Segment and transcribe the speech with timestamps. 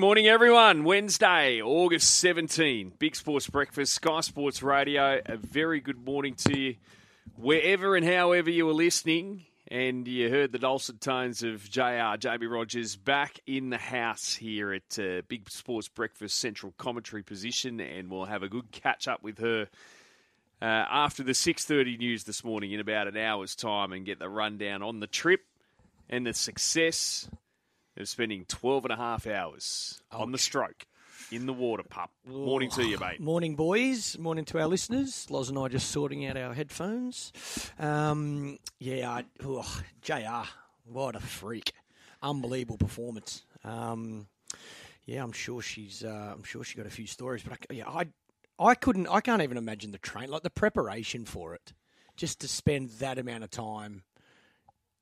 [0.00, 0.84] Good morning, everyone.
[0.84, 5.20] Wednesday, August 17, Big Sports Breakfast, Sky Sports Radio.
[5.26, 6.76] A very good morning to you,
[7.36, 9.44] wherever and however you were listening.
[9.68, 14.72] And you heard the dulcet tones of JR, Jaimee Rogers, back in the house here
[14.72, 17.78] at uh, Big Sports Breakfast Central Commentary position.
[17.78, 19.68] And we'll have a good catch up with her
[20.62, 24.30] uh, after the 6.30 news this morning in about an hour's time and get the
[24.30, 25.42] rundown on the trip
[26.08, 27.28] and the success
[28.00, 30.86] of spending 12 and a half hours on the stroke
[31.30, 32.10] in the water pup.
[32.26, 33.20] Morning to you, mate.
[33.20, 34.18] Morning, boys.
[34.18, 35.30] Morning to our listeners.
[35.30, 37.32] Loz and I just sorting out our headphones.
[37.78, 40.48] Um, yeah, I, oh, JR,
[40.84, 41.72] what a freak.
[42.22, 43.44] Unbelievable performance.
[43.64, 44.26] Um,
[45.06, 46.04] yeah, I'm sure she's.
[46.04, 48.06] Uh, I'm sure she got a few stories, but I, yeah, I,
[48.58, 49.06] I couldn't.
[49.08, 51.72] I can't even imagine the train, like the preparation for it,
[52.16, 54.02] just to spend that amount of time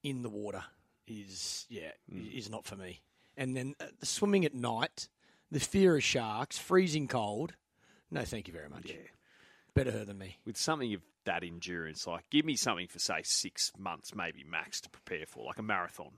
[0.03, 0.65] in the water
[1.09, 3.01] is yeah is not for me.
[3.37, 5.09] And then uh, swimming at night,
[5.51, 7.55] the fear of sharks, freezing cold.
[8.11, 8.87] No, thank you very much.
[8.87, 8.97] Yeah.
[9.75, 10.39] Better her than me.
[10.45, 14.81] With something of that endurance, like give me something for, say, six months, maybe max,
[14.81, 16.13] to prepare for, like a marathon.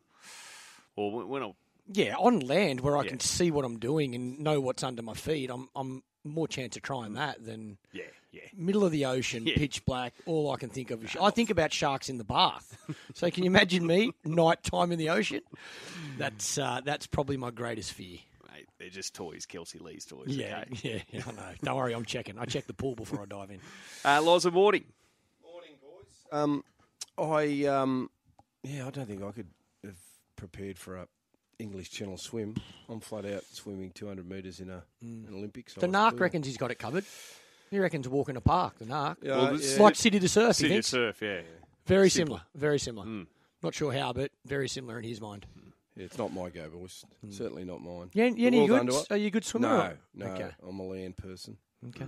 [0.97, 1.52] Or when- when I
[1.92, 3.10] Yeah, on land where I Yeah.
[3.10, 6.77] can see what I'm doing and know what's under my feet, I'm I'm more chance
[6.77, 8.40] of trying that than Yeah, yeah.
[8.54, 9.56] middle of the ocean, Yeah.
[9.56, 10.14] pitch black.
[10.26, 12.76] All I can think of is I think about sharks in the bath.
[13.14, 15.40] so can you imagine me night time in the ocean?
[16.18, 18.18] That's uh, that's probably my greatest fear.
[18.52, 20.28] Mate, they're just toys, Kelsey Lee's toys.
[20.28, 20.88] Yeah, Okay.
[21.10, 21.54] yeah, yeah, I know.
[21.62, 22.38] Don't worry, I'm checking.
[22.38, 23.60] I check the pool before I dive in.
[24.04, 24.84] Uh, Loza Morning.
[25.42, 26.32] Morning, boys.
[26.32, 26.64] Um,
[27.18, 28.10] I um,
[28.62, 29.48] yeah, I don't think I could
[29.84, 29.96] have
[30.36, 31.06] prepared for a
[31.58, 32.54] English Channel swim.
[32.88, 35.74] I'm flat out swimming 200 metres in a an Olympics.
[35.74, 37.04] The Narc reckons he's got it covered.
[37.70, 38.78] He reckons walk in the park.
[38.78, 39.82] The Narc, Yeah, Well, yeah.
[39.82, 40.56] like City to Surf.
[40.56, 41.40] City he to surf, yeah.
[41.86, 42.36] very Simple.
[42.36, 42.42] similar.
[42.54, 43.06] Very similar.
[43.06, 43.26] Mm.
[43.62, 45.46] Not sure how, but very similar in his mind.
[45.96, 47.04] Yeah, it's not my go, boys.
[47.30, 48.10] Certainly not mine.
[48.14, 48.50] Yeah, yeah.
[48.50, 48.91] But you good?
[48.91, 49.06] to it.
[49.10, 49.68] Are you a good swimmer?
[49.68, 50.50] No, no, Okay.
[50.66, 51.58] I'm a land person.
[51.88, 52.06] Okay.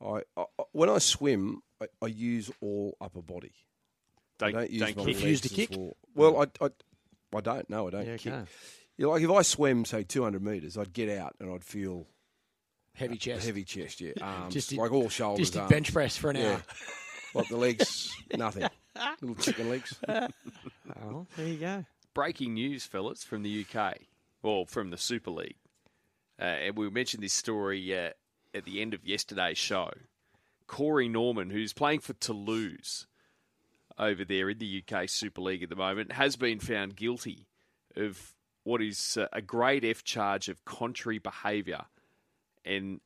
[0.00, 3.52] I, I I- when I swim, I, I use all upper body.
[4.40, 5.14] I Don't, don't use don't my kick.
[5.14, 5.78] Refuse legs to as kick?
[5.78, 6.70] Well, well I, I
[7.36, 7.68] I don't.
[7.70, 8.32] No, I don't Yeah, kick.
[8.32, 8.44] okay.
[8.96, 12.06] Yeah, like if I swam say 200 metres, I'd get out and I'd feel
[12.98, 13.46] Heavy chest.
[13.46, 14.00] heavy chest.
[14.00, 15.40] Yeah, arms, Just did- like all shoulders.
[15.40, 15.70] Just did arms.
[15.70, 16.52] bench press for an Yeah.
[16.52, 16.62] hour.
[17.34, 18.66] Like the legs, nothing.
[19.20, 19.94] Little chicken legs.
[20.08, 21.84] Oh, there you go.
[22.14, 23.98] Breaking news, fellas, from the UK,
[24.42, 25.56] or from the Super League.
[26.40, 28.10] Uh, and we mentioned this story uh,
[28.54, 29.90] at the end of yesterday's show.
[30.66, 33.06] Corey Norman, who's playing for Toulouse
[33.98, 37.46] over there in the UK Super League at the moment, has been found guilty
[37.94, 38.34] of
[38.64, 41.84] what is uh, a grade F charge of contrary behaviour
[42.68, 43.00] and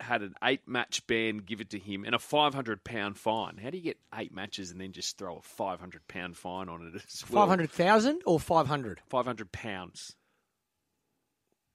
[0.00, 3.56] had an eight match ban given to him and a £500 fine.
[3.56, 7.02] How do you get eight matches and then just throw a £500 fine on it
[7.04, 7.42] as well?
[7.42, 9.00] Five hundred thousand or five hundred?
[9.08, 10.14] five hundred pounds.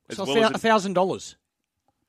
[0.10, 1.36] As So well a thousand dollars.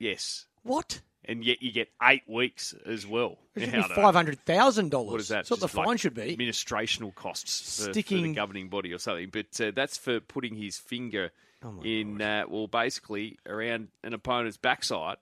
[0.00, 1.00] yes, What?
[1.24, 3.38] and yet you get eight weeks as well.
[3.54, 5.10] It should be five hundred thousand dollars.
[5.12, 5.36] What is that?
[5.36, 6.36] That's what the Just like fine should be.
[6.36, 9.30] Administrational costs for, for the governing body or something.
[9.32, 11.30] But uh, that's for putting his finger
[11.62, 15.16] Oh in, uh, well, basically around an opponent's backside.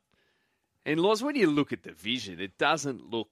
[0.85, 3.29] And Loz, when you look at the vision, it doesn't look.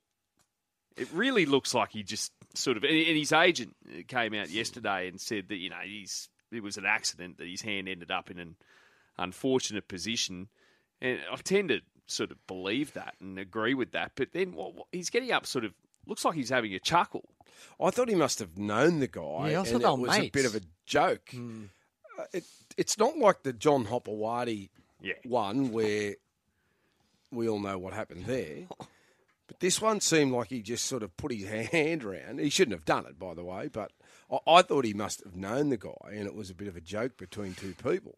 [0.96, 2.84] It really looks like he just sort of.
[2.84, 3.74] And and his agent
[4.08, 7.62] came out yesterday and said that you know he's it was an accident that his
[7.62, 8.56] hand ended up in an
[9.18, 10.48] unfortunate position,
[11.00, 14.12] and I tend to sort of believe that and agree with that.
[14.16, 15.72] But then what, what- he's getting up, sort of
[16.06, 17.28] looks like he's having a chuckle.
[17.80, 19.50] I thought he must have known the guy.
[19.50, 21.30] Yeah, I thought and it were was a bit of a joke.
[22.18, 22.44] Uh, it,
[22.76, 24.70] it's not like the John Hopoate
[25.02, 25.14] Yeah.
[25.24, 26.16] one where
[27.30, 28.66] we all know what happened there.
[29.46, 32.38] But this one seemed like he just sort of put his hand around.
[32.40, 33.68] He shouldn't have done it, by the way.
[33.68, 33.90] But
[34.30, 36.76] I, I thought he must have known the guy, and it was a bit of
[36.76, 38.16] a joke between two people.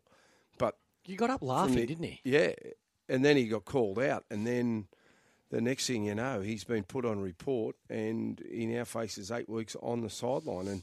[0.58, 2.20] But You got up laughing, the- didn't he?
[2.24, 2.52] Yeah,
[3.08, 4.88] and then he got called out, and then
[5.50, 9.48] the next thing you know, he's been put on report, and he now faces eight
[9.48, 10.68] weeks on the sideline.
[10.68, 10.82] And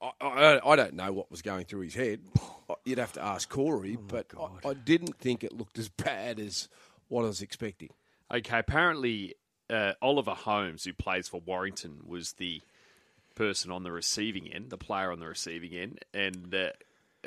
[0.00, 2.20] I, I, I don't know what was going through his head.
[2.84, 4.26] You'd have to ask Corey, oh but
[4.64, 6.68] I, I didn't think it looked as bad as
[7.08, 7.90] what I was expecting.
[8.32, 9.34] Okay, apparently
[9.70, 12.62] uh, Oliver Holmes, who plays for Warrington, was the
[13.34, 16.70] person on the receiving end, the player on the receiving end, and uh,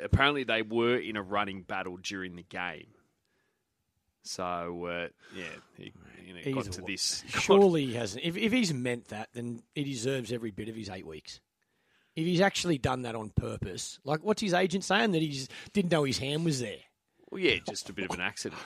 [0.02, 2.86] apparently they were in a running battle during the game.
[4.24, 5.44] So uh, yeah,
[5.76, 5.92] he,
[6.24, 6.92] you know, got to way.
[6.92, 7.24] this.
[7.28, 8.24] Surely he hasn't.
[8.24, 11.40] If, if he's meant that, then he deserves every bit of his eight weeks.
[12.14, 15.90] If he's actually done that on purpose, like what's his agent saying that he didn't
[15.90, 16.76] know his hand was there?
[17.30, 18.60] Well, yeah, just a bit of an accident.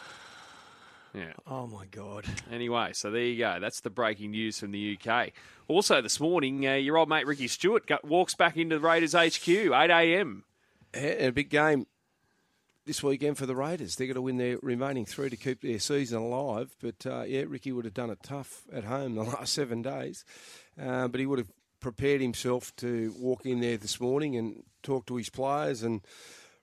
[1.16, 1.32] Yeah.
[1.46, 2.26] Oh my god!
[2.52, 3.56] Anyway, so there you go.
[3.58, 5.30] That's the breaking news from the UK.
[5.66, 9.14] Also, this morning, uh, your old mate Ricky Stuart got, walks back into the Raiders
[9.14, 10.44] HQ, 8 a.m.
[10.94, 11.86] Yeah, and a big game
[12.84, 13.96] this weekend for the Raiders.
[13.96, 16.76] They're going to win their remaining three to keep their season alive.
[16.82, 20.22] But uh, yeah, Ricky would have done it tough at home the last seven days.
[20.78, 25.06] Uh, but he would have prepared himself to walk in there this morning and talk
[25.06, 26.02] to his players and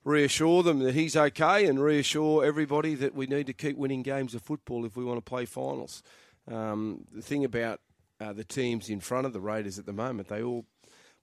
[0.04, 4.36] reassure them that he's okay and reassure everybody that we need to keep winning games
[4.36, 6.04] of football if we want to play finals.
[6.52, 7.80] Um, the thing about
[8.20, 10.66] uh, the teams in front of the Raiders at the moment, they all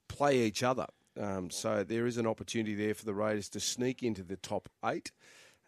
[0.08, 0.86] play each other.
[1.20, 4.68] Um, so there is an opportunity there for the Raiders to sneak into the top
[4.84, 5.12] eight.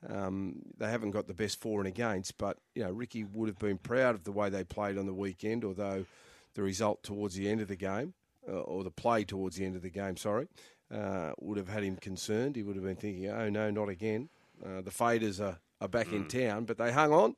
[0.09, 3.59] Um, they haven't got the best for and against, but you know Ricky would have
[3.59, 5.65] been proud of the way they played on the weekend.
[5.65, 6.07] Although
[6.55, 8.15] the result towards the end of the game,
[8.49, 10.49] uh, or the play towards the end of the game, sorry,
[10.93, 12.57] uh, would have had him concerned.
[12.57, 14.29] He would have been thinking, "Oh no, not again."
[14.65, 16.15] Uh, the Faders are, are back mm.
[16.15, 17.35] in town, but they hung on.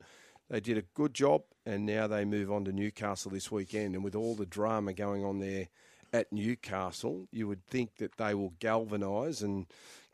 [0.49, 3.95] They did a good job, and now they move on to Newcastle this weekend.
[3.95, 5.69] And with all the drama going on there
[6.13, 9.65] at Newcastle, you would think that they will galvanise and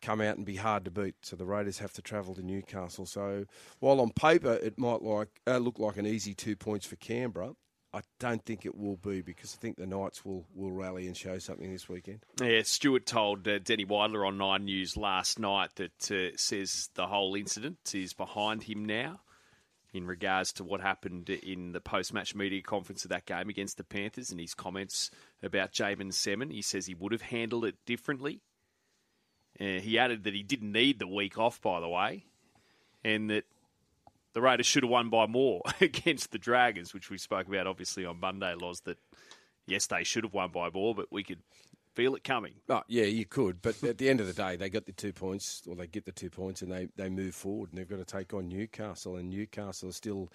[0.01, 1.15] come out and be hard to beat.
[1.21, 3.05] So the Raiders have to travel to Newcastle.
[3.05, 3.45] So
[3.79, 7.55] while on paper it might like uh, look like an easy two points for Canberra,
[7.93, 11.17] I don't think it will be because I think the Knights will, will rally and
[11.17, 12.19] show something this weekend.
[12.41, 17.07] Yeah, Stuart told uh, Danny Weidler on Nine News last night that uh, says the
[17.07, 19.19] whole incident is behind him now
[19.93, 23.83] in regards to what happened in the post-match media conference of that game against the
[23.83, 25.11] Panthers and his comments
[25.43, 26.49] about Jaeman Salmon.
[26.49, 28.39] He says he would have handled it differently.
[29.59, 32.23] Uh, he added that he didn't need the week off, by the way,
[33.03, 33.43] and that
[34.33, 38.05] the Raiders should have won by more against the Dragons, which we spoke about obviously
[38.05, 38.97] on Monday, Loz, that
[39.67, 41.39] yes, they should have won by more, but we could
[41.95, 42.53] feel it coming.
[42.69, 43.61] Oh, yeah, you could.
[43.61, 46.05] But at the end of the day, they got the two points, or they get
[46.05, 47.69] the two points, and they, they move forward.
[47.69, 49.17] And they've got to take on Newcastle.
[49.17, 50.29] And Newcastle are still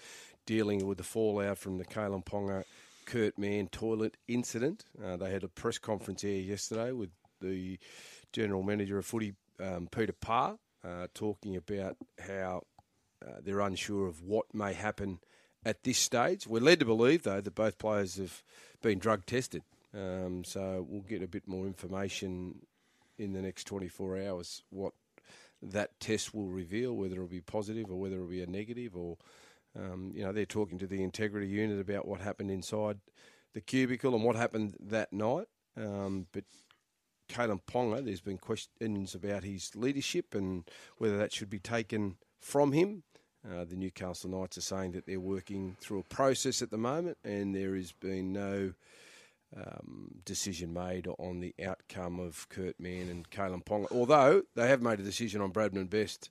[0.45, 2.65] dealing with the fallout from the Kalyn Ponga
[3.07, 4.85] Kurt Mann toilet incident.
[5.03, 7.11] Uh, they had a press conference here yesterday with
[7.41, 7.79] the
[8.33, 12.63] general manager of footy, um, Peter Parr, uh, talking about how
[13.25, 15.21] uh, they're unsure of what may happen
[15.65, 16.47] at this stage.
[16.47, 18.43] We're led to believe, though, that both players have
[18.83, 19.63] been drug tested.
[19.95, 22.61] Um, so we'll get a bit more information
[23.19, 24.93] in the next 24 hours what
[25.63, 28.95] that test will reveal, whether it'll be positive or whether it'll be a negative.
[28.95, 29.17] Or,
[29.75, 32.99] um, you know, they're talking to the integrity unit about what happened inside
[33.55, 35.47] the cubicle and what happened that night.
[35.77, 36.45] Um, but
[37.29, 40.65] Kalyn Ponga, there's been questions about his leadership and
[40.99, 43.03] whether that should be taken from him.
[43.45, 47.19] Uh, the Newcastle Knights are saying that they're working through a process at the moment,
[47.25, 48.73] and there has been no
[49.57, 53.87] um, decision made on the outcome of Kurt Mann and Kalyn Ponga.
[53.93, 56.31] Although they have made a decision on Bradman Best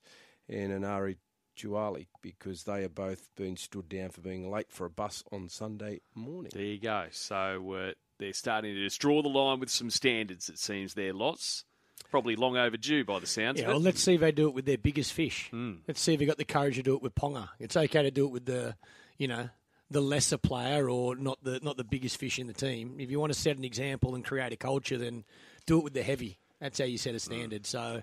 [0.49, 1.17] and Enari
[1.57, 5.47] Tuala because they have both been stood down for being late for a bus on
[5.47, 6.51] Sunday morning.
[6.53, 7.07] There you go.
[7.11, 11.13] So uh, they're starting to just draw the line with some standards, it seems, there,
[11.13, 11.63] lots.
[12.11, 13.73] Probably long overdue by the sounds yeah, of it.
[13.73, 15.49] Well, let's see if they do it with their biggest fish.
[15.51, 15.79] Mm.
[15.87, 17.49] Let's see if they got the courage to do it with Ponga.
[17.59, 18.75] It's okay to do it with the,
[19.17, 19.49] you know,
[19.91, 22.97] the lesser player or not the not the biggest fish in the team.
[22.99, 25.23] If you want to set an example and create a culture, then
[25.65, 26.37] do it with the heavy.
[26.59, 27.63] That's how you set a standard.
[27.63, 27.67] Mm.
[27.67, 28.01] So,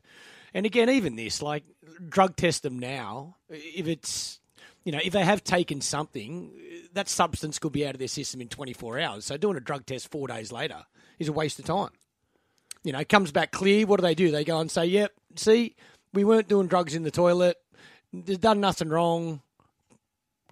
[0.55, 1.65] and again, even this, like
[2.09, 3.37] drug test them now.
[3.49, 4.41] If it's
[4.85, 6.53] you know, if they have taken something,
[6.93, 9.25] that substance could be out of their system in 24 hours.
[9.27, 10.85] So doing a drug test four days later
[11.19, 11.91] is a waste of time.
[12.85, 13.87] You know, it comes back clear.
[13.87, 14.31] What do they do?
[14.31, 15.77] They go and say, "Yep, see,
[16.13, 17.57] we weren't doing drugs in the toilet.
[18.13, 19.41] They've done nothing wrong."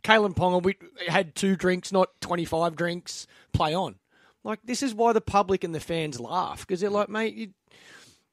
[0.02, 3.26] Kalyn Ponga, we had two drinks, not 25 drinks.
[3.52, 3.96] Play on.
[4.42, 7.50] Like, this is why the public and the fans laugh because they're like, mate, you,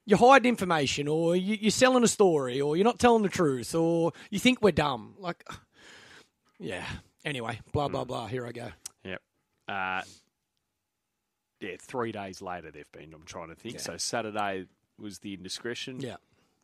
[0.06, 3.74] you're hiding information or you, you're selling a story or you're not telling the truth
[3.74, 5.14] or you think we're dumb.
[5.18, 5.44] Like,
[6.58, 6.86] yeah.
[7.24, 8.26] Anyway, blah, blah, blah.
[8.26, 8.68] Here I go.
[9.04, 9.20] Yep.
[9.68, 10.02] Uh,
[11.60, 13.74] yeah, three days later they've been, I'm trying to think.
[13.76, 13.80] Yeah.
[13.80, 14.66] So Saturday
[14.98, 16.00] was the indiscretion.
[16.00, 16.16] Yeah.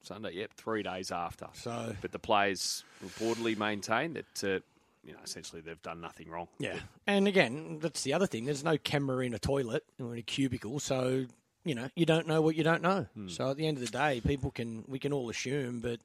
[0.03, 1.47] Sunday, yep, three days after.
[1.55, 4.61] So, But the players reportedly maintain that, uh,
[5.03, 6.49] you know, essentially they've done nothing wrong.
[6.59, 6.77] yeah.
[7.07, 8.45] And again, that's the other thing.
[8.45, 10.79] There's no camera in a toilet or in a cubicle.
[10.81, 11.25] So,
[11.65, 13.07] you know, you don't know what you don't know.
[13.29, 16.01] So at the end of the day, people can, we can all assume, but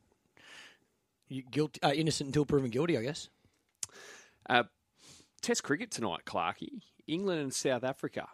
[1.27, 3.27] you guilty, uh, innocent until proven guilty, I guess.
[4.50, 4.63] Uh,
[5.41, 6.81] test cricket tonight, Clarkey.
[7.08, 8.29] England and South Africa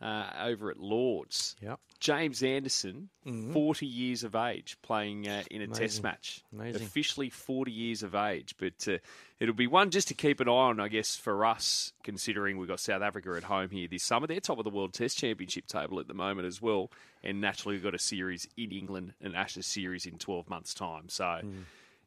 [0.00, 1.56] uh, over at Lords.
[1.62, 1.80] Yep.
[1.98, 6.42] James Anderson, 40 years of age, playing uh, in a test match.
[6.52, 6.82] Amazing.
[6.82, 8.54] Officially 40 years of age.
[8.58, 8.98] But uh,
[9.40, 12.68] it'll be one just to keep an eye on, I guess, for us, considering we've
[12.68, 14.26] got South Africa at home here this summer.
[14.26, 16.90] They're top of the World Test Championship table at the moment as well.
[17.24, 21.08] And naturally, we've got a series in England, an Ashes series in 12 months' time.
[21.08, 21.40] So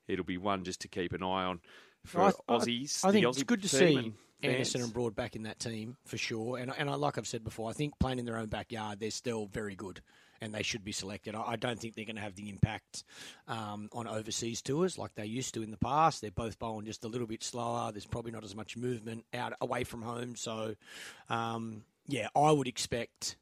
[0.07, 1.61] it'll be one just to keep an eye on
[2.05, 3.03] for I, I- Aussies.
[3.03, 4.13] I, think the it's good to see.
[4.43, 6.57] Anderson and Broad back in that team for sure.
[6.57, 9.11] And and I, like I've said before, I think playing in their own backyard, they're
[9.11, 10.01] still very good.
[10.41, 11.35] and they should be selected.
[11.35, 13.03] I, I don't think they're going to have the impact
[13.47, 16.21] um, on overseas tours like they used to in the past.
[16.21, 17.91] They're both bowling just a little bit slower.
[17.91, 20.35] There's probably not as much movement out away from home.
[20.35, 20.75] So,
[21.29, 23.35] um, yeah, I would expect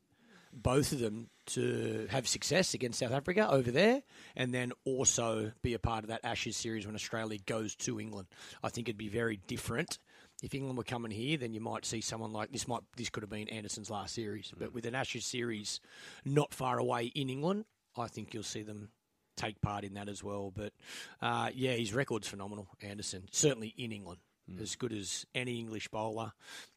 [0.51, 4.01] both of them to have success against South Africa over there,
[4.35, 8.27] and then also be a part of that Ashes series when Australia goes to England.
[8.63, 9.99] I think it'd be very different.
[10.44, 12.67] If England were coming here, then you might see someone like this.
[12.67, 15.79] Might this could have been Anderson's last series, but with an Ashes series
[16.25, 17.65] not far away in England,
[17.98, 18.89] I think you'll see them
[19.36, 20.51] take part in that as well.
[20.56, 20.74] But
[21.22, 22.67] uh, yeah, his record's phenomenal.
[22.82, 24.20] Anderson certainly in England,
[24.62, 26.34] as good as any English bowler.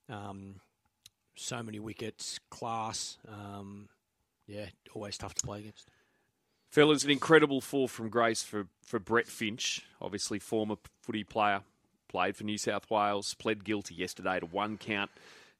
[0.09, 0.57] Um,
[1.37, 3.19] so many wickets, class.
[3.29, 3.88] Um,
[4.47, 5.88] yeah, always tough to play against.
[6.71, 11.62] Fellas, an incredible fall from grace for, for Brett Finch, obviously former footy player,
[12.11, 15.11] played for New South Wales, pled guilty yesterday to one count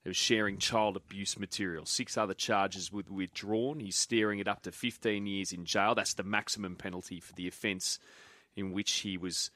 [0.05, 1.85] of sharing child abuse material.
[1.85, 3.79] Six other charges were withdrawn.
[3.79, 5.95] He's staring at up to 15 years in jail.
[5.95, 7.99] That's the maximum penalty for the offence
[8.55, 9.49] in which he was,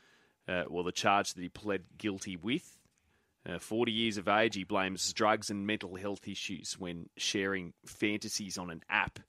[0.47, 2.77] uh, well, the charge that he pled guilty with.
[3.47, 8.57] Uh, 40 years of age, he blames drugs and mental health issues when sharing fantasies
[8.57, 9.19] on an app,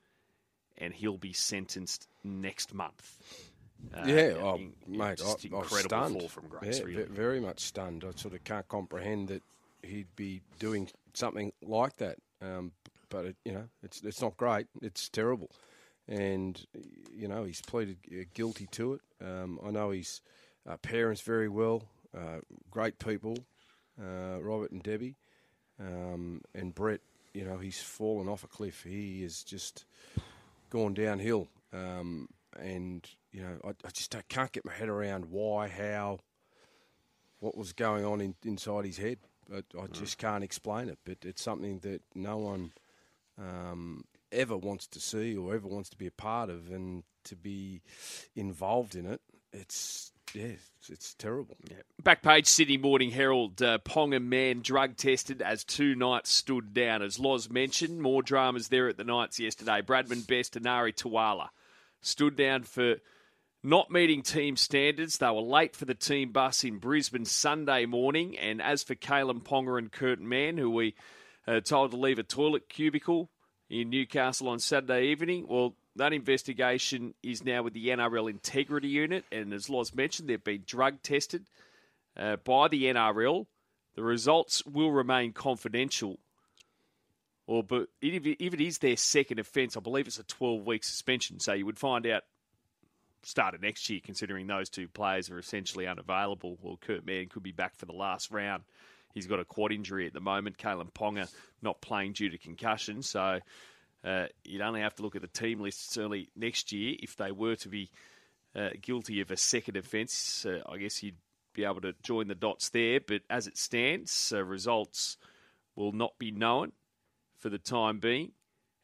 [0.79, 3.46] and he'll be sentenced next month.
[3.95, 6.21] Uh, yeah, oh, in- mate, I, I was stunned.
[6.21, 6.79] fall from grace.
[6.79, 7.05] Yeah, really.
[7.05, 8.05] very much stunned.
[8.05, 9.43] I sort of can't comprehend that
[9.83, 12.19] he'd be doing something like that.
[12.43, 12.73] Um,
[13.09, 14.67] but it, you know, it's it's not great.
[14.83, 15.51] It's terrible,
[16.09, 16.65] and
[17.13, 19.01] you know he's pleaded uh, guilty to it.
[19.25, 20.21] Um, I know his
[20.69, 21.85] uh, parents very well,
[22.17, 22.41] uh,
[22.71, 23.39] great people,
[24.01, 25.15] uh, Robert and Debbie,
[25.81, 27.01] um, and Brett.
[27.33, 28.83] You know, he's fallen off a cliff.
[28.83, 29.85] He is just
[30.71, 31.49] gone downhill.
[31.73, 32.29] Um,
[32.59, 33.07] and
[33.37, 36.21] you know, I, I just I can't get my head around why, how,
[37.39, 39.19] what was going on in, inside his head.
[39.55, 40.99] I, I just can't explain it.
[41.05, 42.73] But it's something that no one
[43.39, 47.37] um, ever wants to see or ever wants to be a part of, and to
[47.37, 47.83] be
[48.35, 49.21] involved in it.
[49.53, 51.59] It's yeah, it's, it's terrible.
[52.03, 53.61] Back page Sydney Morning Herald.
[53.61, 57.03] Uh, Ponga man drug tested as two Knights stood down.
[57.03, 59.83] As Loz mentioned, more dramas there at the Knights yesterday.
[59.83, 61.51] Bradman Best and Ari Tuala
[62.01, 62.97] stood down for
[63.67, 65.19] not meeting team standards.
[65.19, 68.39] They were late for the team bus in Brisbane Sunday morning.
[68.39, 70.95] And as for Kalyn Ponga and Curtin Mann, who we
[71.49, 73.29] uh, told to leave a toilet cubicle
[73.69, 79.25] in Newcastle on Saturday evening, well, that investigation is now with the NRL Integrity Unit.
[79.33, 81.47] And as Loz mentioned, they've been drug tested
[82.17, 83.47] uh, by the NRL.
[83.97, 86.21] The results will remain confidential.
[87.49, 91.41] Or, but if it is their second offence, I believe it's a 12 week suspension.
[91.41, 92.23] So you would find out
[93.27, 96.59] start of next year, considering those two players are essentially unavailable.
[96.63, 98.63] Well, Kurt Mann could be back for the last round.
[99.15, 100.59] He's got a quad injury at the moment.
[100.59, 101.29] Kalyn Ponga
[101.61, 103.03] not playing due to concussion.
[103.03, 103.41] So
[104.05, 107.33] uh, you'd only have to look at the team lists early next year if they
[107.33, 107.91] were to be
[108.55, 110.47] uh, guilty of a second offence.
[110.47, 111.17] Uh, I guess you'd
[111.53, 113.01] be able to join the dots there.
[113.01, 115.17] But as it stands, uh, results
[115.75, 116.73] will not be known
[117.39, 118.33] for the time being.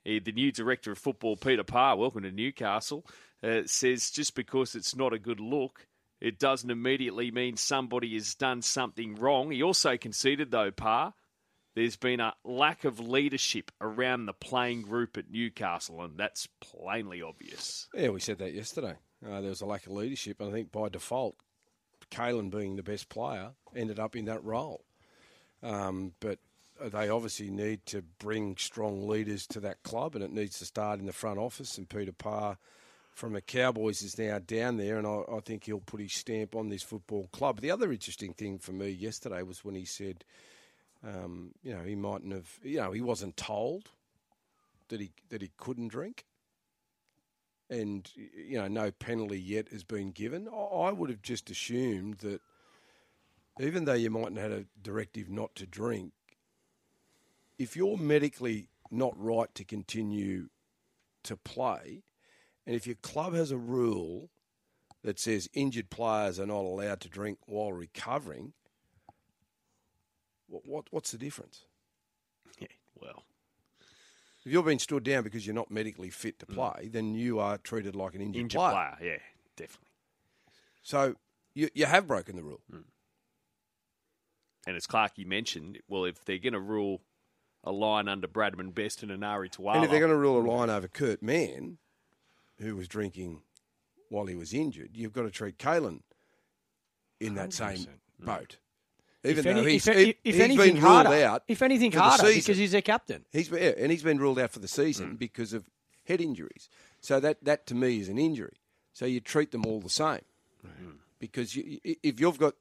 [0.05, 3.07] Uh, the new director of football, Peter Parr, welcome to Newcastle,
[3.43, 5.87] uh, says just because it's not a good look,
[6.21, 9.51] it doesn't immediately mean somebody has done something wrong.
[9.51, 11.15] He also conceded, though, Parr,
[11.75, 17.23] there's been a lack of leadership around the playing group at Newcastle, and that's plainly
[17.23, 17.89] obvious.
[17.95, 18.95] Yeah, we said that yesterday.
[19.25, 21.37] Uh, there was a lack of leadership, and I think by default,
[22.11, 24.85] Kalyn being the best player ended up in that role.
[25.63, 26.39] Um, but
[26.81, 31.01] they obviously need to bring strong leaders to that club, and it needs to start
[31.01, 31.79] in the front office.
[31.79, 32.59] And Peter Parr
[33.15, 36.55] from the Cowboys is now down there, and I, I think he'll put his stamp
[36.55, 37.61] on this football club.
[37.61, 40.25] The other interesting thing for me yesterday was when he said,
[41.07, 43.91] um, you know, he mightn't have, you know, he wasn't told
[44.89, 46.25] that he that he couldn't drink
[47.73, 50.49] and you know no penalty yet has been given.
[50.49, 52.41] I I would have just assumed that
[53.59, 56.13] even though you mightn't have had a directive not to drink,
[57.59, 60.49] if you're medically not right to continue
[61.23, 62.03] to play,
[62.67, 64.31] and if your club has a rule
[65.03, 68.53] that says injured players are not allowed to drink while recovering,
[70.49, 71.65] what, what what's the difference?
[72.59, 72.69] Yeah,
[73.01, 73.25] well,
[74.45, 76.55] If you're being stood down because you're not medically fit to mm.
[76.55, 78.73] play, then you are treated like an injured, injured player.
[78.73, 79.19] player, yeah,
[79.57, 79.89] definitely.
[80.83, 81.17] So
[81.55, 82.61] you, you have broken the rule.
[82.73, 82.85] Mm.
[84.67, 87.03] And as Clarkey mentioned, well, if they're going to rule
[87.65, 90.47] a line under Bradman Best and Enari Tuala, And if they're going to rule a
[90.49, 91.79] line over Kurt Mann,
[92.63, 93.43] who was drinking
[94.09, 96.01] while he was injured, you've got to treat Kalyn
[97.21, 97.87] in that same mm.
[98.21, 98.59] boat.
[99.25, 101.93] Even if, though he's, if, he- if he's anything been ruled harder, out, if anything
[101.93, 102.41] harder, season.
[102.41, 103.25] because he's their captain.
[103.31, 105.19] he's yeah, and he's been ruled out for the season mm.
[105.19, 105.65] because of
[106.05, 106.69] head injuries.
[107.01, 108.57] So that, that to me is an injury.
[108.93, 110.23] So you treat them all the same.
[110.67, 110.97] Mm.
[111.21, 112.55] Because you, if you've got,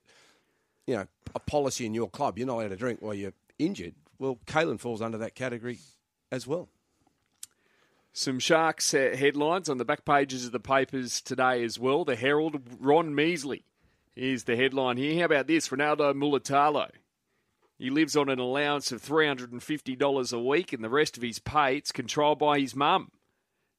[0.85, 3.95] you know, a policy in your club, you're not allowed to drink while you're injured.
[4.19, 5.79] Well, Kalyn falls under that category
[6.31, 6.69] as well.
[8.13, 12.03] Some Sharks uh, headlines on the back pages of the papers today as well.
[12.03, 13.63] The Herald, Ron Measley
[14.15, 15.19] is the headline here.
[15.19, 15.69] How about this?
[15.69, 16.89] Ronaldo Mulitalo.
[17.77, 21.77] He lives on an allowance of $350 a week, and the rest of his pay
[21.77, 23.11] it's controlled by his mum.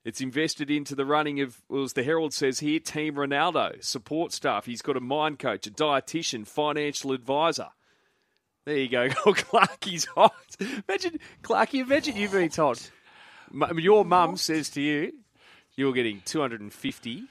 [0.05, 4.33] It's invested into the running of, well, as the Herald says here, Team Ronaldo, support
[4.33, 4.67] staff.
[4.67, 7.69] He's got a mind coach, a dietitian, financial advisor.
[8.65, 9.09] There you go.
[9.27, 10.57] Oh, hot.
[10.89, 12.91] Imagine, Clarkie, imagine you being told, "Mum,
[13.77, 15.13] your mum says to you,
[15.75, 17.25] you're getting 250.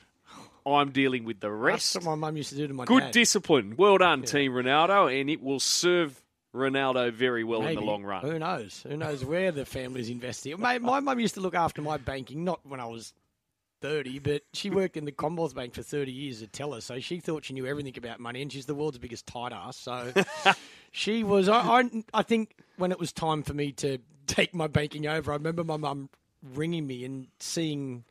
[0.65, 1.93] I'm dealing with the rest.
[1.93, 3.11] That's what my mum used to do to my Good dad.
[3.11, 3.75] discipline.
[3.77, 6.21] Well done, Team Ronaldo, and it will serve
[6.53, 8.21] Ronaldo very well in the long run.
[8.21, 8.85] Who knows?
[8.87, 10.59] Who knows where the family's investing?
[10.59, 13.13] My, my mum used to look after my banking, not when I was
[13.81, 17.19] 30, but she worked in the Commonwealth Bank for 30 years at Teller, so she
[17.19, 19.77] thought she knew everything about money, and she's the world's biggest tight ass.
[19.77, 20.13] So
[20.91, 23.97] she was, I, I, I think when it was time for me to
[24.33, 26.09] take my banking over, I remember my mum
[26.53, 28.03] ringing me and seeing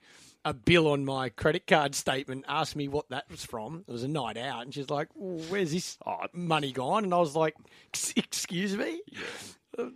[0.44, 3.84] a bill on my credit card statement, asked me what that was from.
[3.86, 6.18] It was a night out, and she's like, "Well, "Where's this Oh.
[6.32, 7.56] money gone?" And I was like,
[8.16, 9.02] "Excuse me."
[9.78, 9.86] Uh,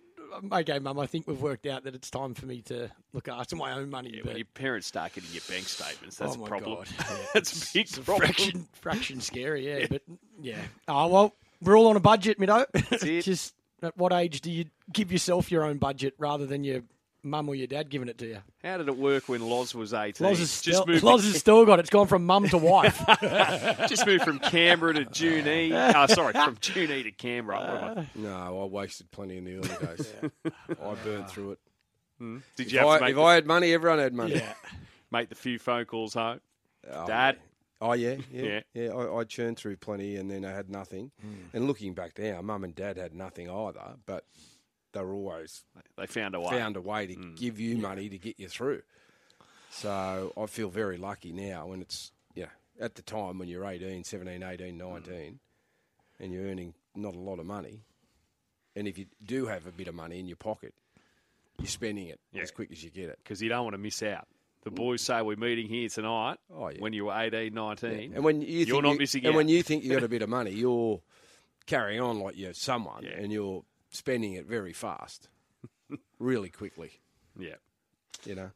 [0.52, 0.98] Okay, Mum.
[0.98, 3.88] I think we've worked out that it's time for me to look after my own
[3.88, 4.16] money.
[4.16, 6.74] When but your parents start getting your bank statements, that's Oh a problem.
[6.78, 6.88] God.
[7.08, 7.26] Yeah.
[7.34, 8.18] that's a big problem.
[8.26, 9.66] fraction, fraction scary.
[9.68, 10.02] Yeah, but
[10.42, 10.60] yeah.
[10.88, 12.66] Oh well, we're all on a budget, Mido.
[12.74, 13.22] it.
[13.24, 16.82] Just at what age do you give yourself your own budget rather than your
[17.22, 18.38] mum or your dad giving it to you?
[18.62, 20.26] How did it work when Loz was 18?
[20.26, 21.80] Loz has just, still, Loz has still got it.
[21.80, 23.02] It's gone from mum to wife.
[23.88, 25.72] just moved from Canberra to Junee.
[25.94, 27.58] Oh, sorry, from Junee to Canberra.
[27.60, 30.12] What am I- No, I wasted plenty in the early days.
[30.70, 31.58] I burned through it.
[32.18, 32.38] Hmm.
[32.56, 34.34] Did If, you have to I, make, if the, I had money, everyone had money.
[34.36, 34.52] yeah.
[35.10, 36.40] make the few phone calls home?
[36.92, 37.38] Oh, Dad,
[37.80, 38.60] Oh yeah, yeah, Yeah.
[38.74, 38.88] yeah.
[38.90, 41.10] I, I churned through plenty, and then I had nothing.
[41.20, 41.56] Hmm.
[41.56, 44.24] And looking back now, mum and dad had nothing either, but
[44.92, 45.64] they were always
[45.96, 46.50] they found a way.
[46.50, 47.34] found a way to hmm.
[47.34, 48.82] give you money to get you through.
[49.70, 52.46] So I feel very lucky now when it's yeah
[52.80, 54.78] at the time when you're 18, 17, 18, hmm.
[54.78, 55.40] 19
[56.20, 57.80] and you're earning not a lot of money.
[58.76, 60.74] And if you do have a bit of money in your pocket,
[61.58, 62.42] you're spending it Yeah.
[62.42, 63.18] as quick as you get it.
[63.22, 64.26] because you don't want to miss out.
[64.64, 66.78] The boys say we're meeting here tonight Oh, yeah.
[66.78, 68.12] when you were 18, 19.
[68.14, 69.36] And when you You're think not you- missing and out.
[69.36, 71.00] when you think you've got a bit of money, you're
[71.66, 73.10] carrying on like you're someone, Yeah.
[73.18, 75.28] and you're spending it very fast,
[76.18, 76.92] really quickly.
[77.38, 77.54] Yeah.
[78.24, 78.50] You know,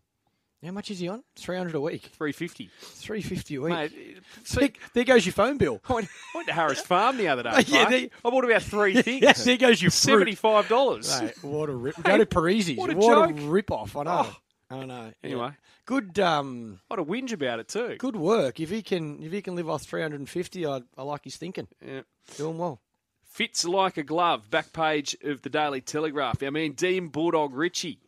[0.64, 1.22] How much is he on?
[1.36, 2.02] Three hundred a week.
[2.02, 2.70] 350.
[2.80, 3.70] Three fifty a week.
[3.72, 4.18] Mate,
[4.54, 5.80] there, there goes your phone bill.
[5.88, 7.50] I went, I went to Harris Farm the other day.
[7.50, 7.90] Yeah, Clark.
[7.90, 9.22] they- I bought about three things.
[9.22, 10.26] Yeah, there goes your fruit.
[10.26, 11.20] $75.
[11.22, 12.02] Mate, what a rip!
[12.02, 12.78] Go to Parisi's.
[12.78, 13.36] what What a a, joke.
[13.50, 13.94] rip off!
[13.96, 14.26] I know.
[14.26, 14.36] Oh.
[14.70, 15.06] I don't know.
[15.22, 15.30] Yeah.
[15.30, 15.50] Anyway.
[15.86, 16.18] good.
[16.18, 17.96] Um, What a whinge about it, too.
[17.98, 18.60] good work.
[18.60, 21.24] If he can, if he can live off three hundred and fifty, I, I like
[21.24, 21.68] his thinking.
[21.84, 22.02] Yeah.
[22.36, 22.80] Doing well.
[23.24, 24.50] Fits like a glove.
[24.50, 26.42] Back page of the Daily Telegraph.
[26.42, 27.98] I mean, Dean Bulldog Ritchie.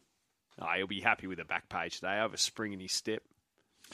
[0.60, 2.08] Oh, he'll be happy with the back page today.
[2.08, 3.22] I have a spring in his step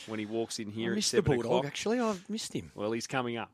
[0.06, 1.44] when he walks in here I missed the bulldog.
[1.44, 1.66] o'clock.
[1.66, 2.72] Actually, I've missed him.
[2.74, 3.50] Well, he's coming up.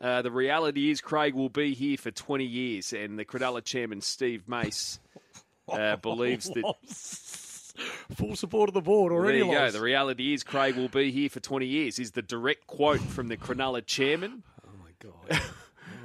[0.00, 4.00] Uh, the reality is Craig will be here for 20 years, and the Cronulla chairman,
[4.00, 4.98] Steve Mace,
[5.68, 6.74] uh, believes that...
[8.14, 9.38] Full support of the board There already.
[9.38, 9.70] you go.
[9.70, 13.28] The reality is Craig will be here for 20 years, is the direct quote from
[13.28, 14.42] the Cronulla chairman.
[14.66, 15.40] oh my god.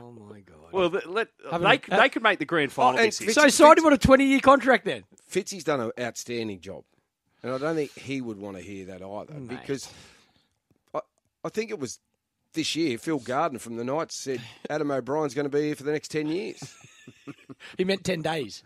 [0.02, 0.56] Oh my god.
[0.72, 3.04] Well, the, let, Haven't they, they- uh, could- they could make the grand final oh,
[3.04, 3.32] and this year.
[3.32, 5.04] so signed him on a twenty-year contract then.
[5.32, 6.84] Fitzy's done an outstanding job,
[7.44, 9.60] and I don't think he would want to hear that either Mate.
[9.62, 9.88] because
[10.96, 11.02] I,
[11.44, 12.00] I think it was
[12.54, 15.84] this year Phil Gardner from the Knights said Adam O'Brien's going to be here for
[15.84, 16.74] the next ten years,
[17.78, 18.64] He meant ten days.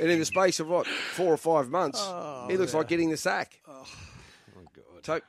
[0.00, 2.00] And in the space of what four or five months,
[2.48, 3.60] he looks like getting the sack.
[3.66, 3.84] Oh
[4.56, 5.04] my god.
[5.04, 5.20] So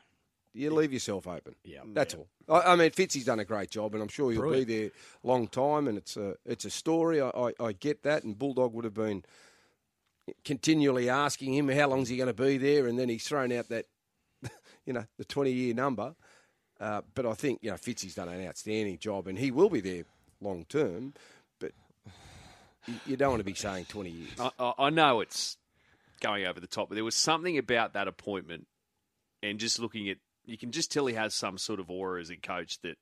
[0.54, 1.56] you leave yourself open.
[1.64, 1.82] Yeah.
[1.94, 2.28] That's all.
[2.50, 4.68] I, I mean, Fitzy's done a great job, and I'm sure he'll Brilliant.
[4.68, 4.92] be there
[5.24, 5.88] a long time.
[5.88, 7.22] And it's a it's a story.
[7.22, 8.24] I, I, I get that.
[8.24, 9.24] And Bulldog would have been
[10.44, 13.70] continually asking him how long's he going to be there, and then he's thrown out
[13.70, 13.86] that
[14.86, 16.16] you know the 20 year number.
[16.80, 19.82] Uh, but I think you know Fitzy's done an outstanding job, and he will be
[19.82, 20.04] there
[20.42, 21.14] long term.
[22.90, 24.30] But you, you don't want to be saying 20 years.
[24.40, 25.58] I, I- I know it's
[26.22, 28.68] going over the top, but there was something about that appointment
[29.42, 32.30] and just looking at, you can just tell he has some sort of aura as
[32.30, 32.98] a coach that,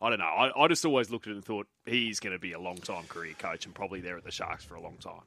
[0.00, 0.24] I don't know.
[0.24, 2.76] I, I just always looked at it and thought he's going to be a long
[2.78, 5.22] time career coach and probably there at the Sharks for a long time.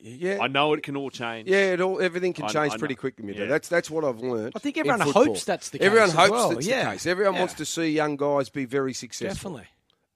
[0.00, 1.48] Yeah, I know it can all change.
[1.48, 3.24] Yeah, it all everything can I- change I pretty quickly.
[3.26, 3.38] Mido.
[3.40, 3.44] Yeah.
[3.46, 4.52] That's that's what I've learned.
[4.56, 6.48] I think everyone hopes that's the case Everyone as hopes well.
[6.50, 6.84] that's Yeah.
[6.86, 7.06] the case.
[7.06, 7.40] Everyone Yeah.
[7.40, 9.52] wants to see young guys be very successful.
[9.52, 9.68] Definitely.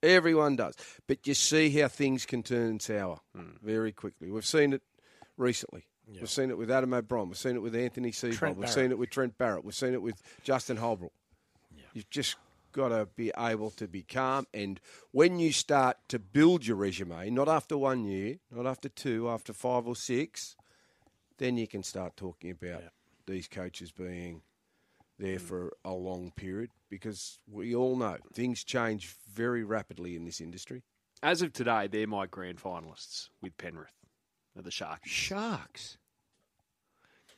[0.03, 0.75] Everyone does.
[1.07, 3.57] But you see how things can turn sour Hmm.
[3.63, 4.31] very quickly.
[4.31, 4.83] We've seen it
[5.37, 5.85] recently
[6.23, 7.29] We've seen it with Adam O'Brien.
[7.29, 8.57] We've seen it with Anthony Seibold.
[8.57, 9.63] We've seen it with Trent Barrett.
[9.65, 11.13] We've seen it with Justin Holbrook.
[11.93, 12.37] You've just
[12.73, 14.47] got to be able to be calm.
[14.55, 14.81] And
[15.11, 19.53] when you start to build your resume, not after one year, not after two, after
[19.53, 20.57] five or six,
[21.37, 22.85] then you can start talking about
[23.27, 24.41] these coaches being
[25.19, 25.41] there mm.
[25.41, 30.83] for a long period because we all know things change very rapidly in this industry.
[31.23, 33.93] As of today, they're my grand finalists with Penrith,
[34.57, 35.11] of the Sharks.
[35.11, 35.99] Sharks.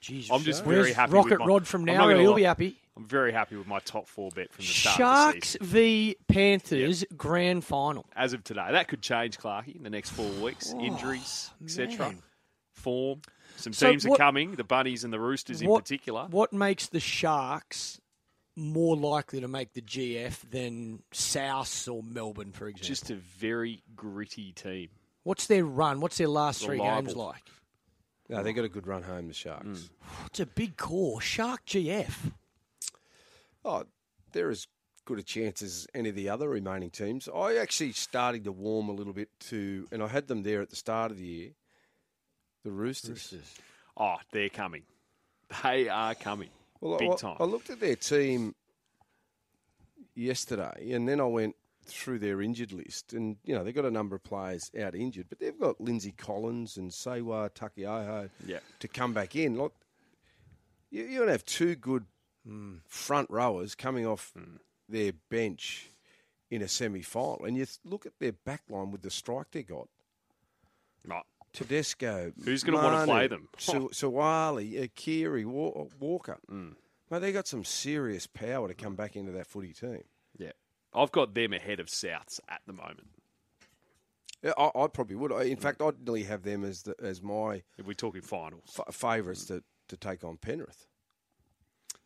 [0.02, 0.60] Jeez, I'm just Sharks.
[0.60, 2.06] very Where's happy Rocket with my- Rod from now.
[2.06, 2.36] gonna He'll lie.
[2.36, 2.76] be happy.
[2.96, 5.66] I'm very happy with my top four bet from the start of the Sharks season.
[5.66, 8.04] v Panthers grand final.
[8.14, 10.74] As of today, that could change, Clarky, in the next four weeks.
[10.76, 12.14] Oh, Injuries, etc.
[12.14, 12.22] Oh.
[12.74, 13.22] Form.
[13.56, 14.56] Some So teams what- are coming.
[14.56, 16.26] The Bunnies and the Roosters in particular.
[16.30, 18.00] What makes the Sharks
[18.56, 22.88] more likely to make the GF than South or Melbourne, for example?
[22.88, 24.88] Just a very gritty team.
[25.22, 26.00] What's their run?
[26.00, 27.42] What's their last three games like?
[28.28, 29.66] No, they got a good run home, the Sharks.
[29.66, 29.88] Mm.
[30.26, 31.20] It's a big core.
[31.20, 32.32] Shark GF.
[33.64, 33.84] Oh,
[34.32, 34.66] they're as
[35.04, 37.28] good a chance as any of the other remaining teams.
[37.28, 40.70] I actually started to warm a little bit to, and I had them there at
[40.70, 41.50] the start of the year.
[42.64, 43.34] The Roosters.
[43.96, 44.82] Oh, they're coming.
[45.62, 46.48] They are coming.
[46.80, 47.36] Well, Big I, time.
[47.40, 48.54] I looked at their team
[50.14, 53.90] yesterday, and then I went through their injured list, and you know they've got a
[53.90, 58.60] number of players out injured, but they've got Lindsay Collins and Sewa Taukeiaho Yeah.
[58.80, 59.56] to come back in.
[59.56, 59.72] Like
[60.90, 62.04] you, you're gonna have two good
[62.46, 62.76] Hmm.
[62.86, 64.32] front rowers coming off
[64.88, 65.90] their bench
[66.50, 69.88] in a semi-final, and you look at their back line with the strike they got.
[71.06, 71.24] Right.
[71.52, 72.32] Tedesco.
[72.44, 73.48] Who's gonna wanna play them?
[73.58, 76.38] Su- Suaalii, Akiri, Wa- Walker.
[76.48, 76.70] Hmm.
[77.10, 80.04] Mate, they got some serious power to come back into that footy team.
[80.38, 80.52] Yeah.
[80.94, 83.08] I've got them ahead of Souths at the moment.
[84.42, 85.32] Yeah, I, I probably would.
[85.32, 88.78] I- In fact, I'd nearly have them as the, as my If we're talking finals.
[88.78, 90.86] f- favourites to, to take on Penrith.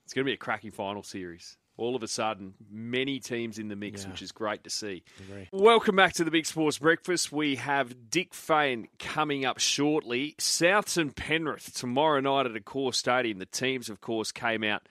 [0.04, 1.56] It's going to be a cracking final series.
[1.76, 4.10] All of a sudden, many teams in the mix, Yeah.
[4.10, 5.02] which is great to see.
[5.50, 7.32] Welcome back to the Big Sports Breakfast.
[7.32, 10.36] We have Dick Fain coming up shortly.
[10.38, 13.38] Souths and Penrith tomorrow night at Accor Stadium.
[13.40, 14.82] The teams, of course, came out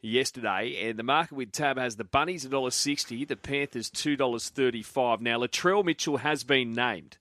[0.00, 5.20] yesterday, and the market with tab has the Bunnies $1.60, the Panthers $2.35.
[5.20, 7.18] Now, Latrell Mitchell has been named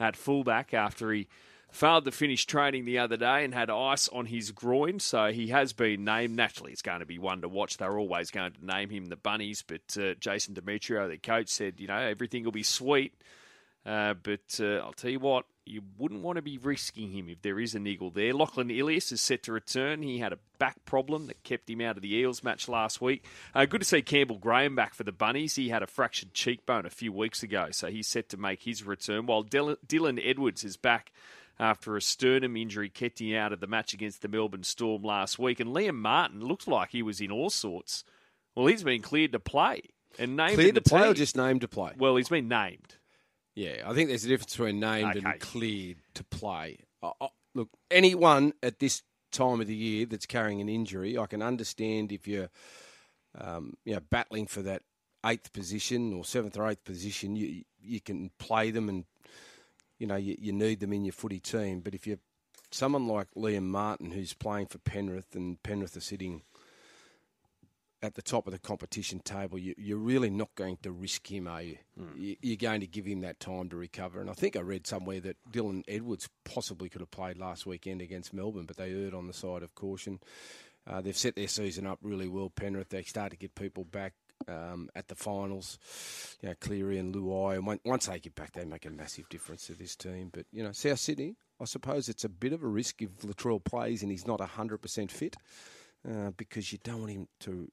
[0.00, 1.28] at fullback after he
[1.76, 5.48] failed to finish training the other day and had ice on his groin, so he
[5.48, 6.34] has been named.
[6.34, 7.76] Naturally, it's going to be one to watch.
[7.76, 11.74] They're always going to name him the Bunnies, but uh, Jason Demetriou, the coach, said,
[11.78, 13.14] you know, everything will be sweet.
[13.84, 17.42] Uh, but uh, I'll tell you what, you wouldn't want to be risking him if
[17.42, 18.32] there is a niggle there.
[18.32, 20.02] Lachlan Ilias is set to return.
[20.02, 23.24] He had a back problem that kept him out of the Eels match last week.
[23.54, 25.54] Uh, good to see Campbell Graham back for the Bunnies.
[25.54, 28.82] He had a fractured cheekbone a few weeks ago, so he's set to make his
[28.82, 29.26] return.
[29.26, 31.12] While Dylan, Dylan Edwards is back
[31.58, 35.38] after a sternum injury kept him out of the match against the Melbourne Storm last
[35.38, 35.60] week.
[35.60, 38.04] And Liam Martin looked like he was in all sorts.
[38.54, 39.82] Well, he's been cleared to play
[40.18, 41.92] and named Cleared to play or just named to play?
[41.96, 42.96] Well, he's been named.
[43.54, 45.26] Yeah, I think there's a difference between named Okay.
[45.30, 46.78] and cleared to play.
[47.02, 51.26] I, I, look, anyone at this time of the year that's carrying an injury, I
[51.26, 52.48] can understand if you're
[53.38, 54.82] um, you know, battling for that
[55.24, 59.04] eighth position or seventh or eighth position, you you can play them and
[59.98, 61.80] you know you, you need them in your footy team.
[61.80, 62.18] But if you're
[62.70, 66.42] someone like Liam Martin who's playing for Penrith and Penrith are sitting
[68.02, 71.48] at the top of the competition table, you, you're really not going to risk him,
[71.48, 71.78] are you?
[72.16, 72.36] you?
[72.42, 74.20] You're going to give him that time to recover.
[74.20, 78.02] And I think I read somewhere that Dylan Edwards possibly could have played last weekend
[78.02, 80.20] against Melbourne, but they erred on the side of caution.
[80.86, 82.90] Uh, they've set their season up really well, Penrith.
[82.90, 84.12] They start to get people back
[84.48, 85.78] um, at the finals,
[86.40, 87.56] you know, Cleary and Luai.
[87.56, 90.30] And once they get back, they make a massive difference to this team.
[90.32, 93.62] But, you know, South Sydney, I suppose it's a bit of a risk if Latrell
[93.62, 95.36] plays and he's not 100% fit
[96.08, 97.70] uh, because you don't want him to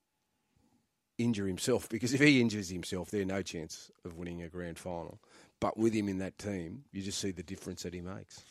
[1.17, 5.19] injure himself because if he injures himself, there's no chance of winning a grand final.
[5.59, 8.43] But with him in that team, you just see the difference that he makes.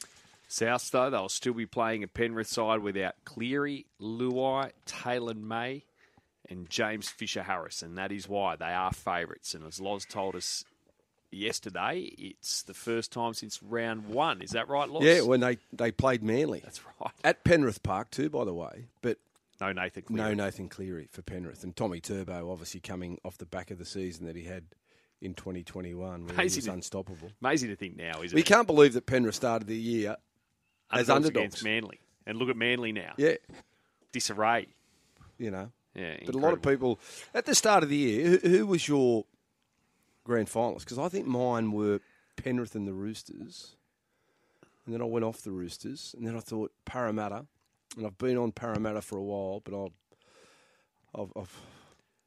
[0.48, 5.85] South, though, they'll still be playing a Penrith side without Cleary, Luai, Taylor May,
[6.49, 7.83] and James Fisher Harris.
[7.83, 9.55] And that is why they are favourites.
[9.55, 10.65] And as Loz told us
[11.31, 14.43] yesterday, it's the first time since round one.
[14.43, 15.03] Is that right, Loz?
[15.05, 16.61] Yeah, when they, they played Manly.
[16.61, 17.13] That's right.
[17.25, 18.87] At Penrith Park, too, by the way.
[19.01, 19.19] But
[19.61, 20.35] No Nathan Cleary.
[20.35, 21.65] no Nathan Cleary for Penrith.
[21.65, 24.65] And Tommy Turbo, obviously, coming off the back of the season that he had
[25.21, 27.31] in 2021, where he was to- unstoppable.
[27.41, 28.47] Amazing to think now, isn't We it?
[28.47, 30.17] can't believe that Penrith started the year
[30.91, 31.37] as underdogs.
[31.37, 32.01] against Manly.
[32.27, 33.15] And look at Manly now.
[33.17, 33.35] Yeah,
[34.13, 34.67] Disarray.
[35.39, 35.71] you know.
[35.95, 36.99] Yeah, But a lot of people
[37.35, 39.27] at the start of the year, who, who was your
[40.25, 40.81] grand finalist?
[40.81, 42.01] Because I think mine were
[42.37, 43.77] Penrith and the Roosters.
[44.87, 47.47] and then I went off the Roosters, and then I thought Parramatta,
[47.97, 49.93] and I've been on Parramatta for a while, but I've,
[51.15, 51.61] I've, I've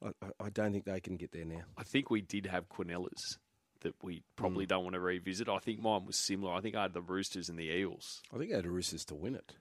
[0.04, 1.64] I, I don't think they can get there now.
[1.78, 3.38] I think we did have Quinellas
[3.82, 4.70] that we probably mm.
[4.70, 5.50] don't want to revisit.
[5.50, 6.54] I think mine was similar.
[6.54, 8.22] I think I had the Roosters and the Eels.
[8.34, 9.54] I think I had the Roosters to win it.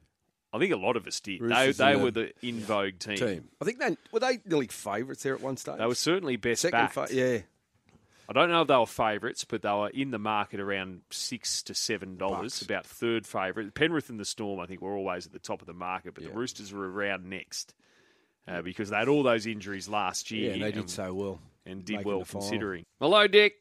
[0.55, 1.41] I think a lot of us did.
[1.41, 3.17] Roosters they they were the in vogue team.
[3.17, 3.49] team.
[3.61, 5.79] I think they were they nearly favourites there at one stage.
[5.79, 7.39] They were certainly best Second fa- yeah.
[8.29, 11.63] I don't know if they were favourites, but they were in the market around six
[11.65, 13.75] to seven dollars, about third favourite.
[13.75, 16.23] Penrith and the Storm, I think, were always at the top of the market, but
[16.23, 16.31] yeah.
[16.31, 17.75] the Roosters were around next
[18.47, 20.55] uh, because they had all those injuries last year.
[20.55, 22.85] Yeah, they did so well and did well considering.
[23.01, 23.57] Hello, Dick.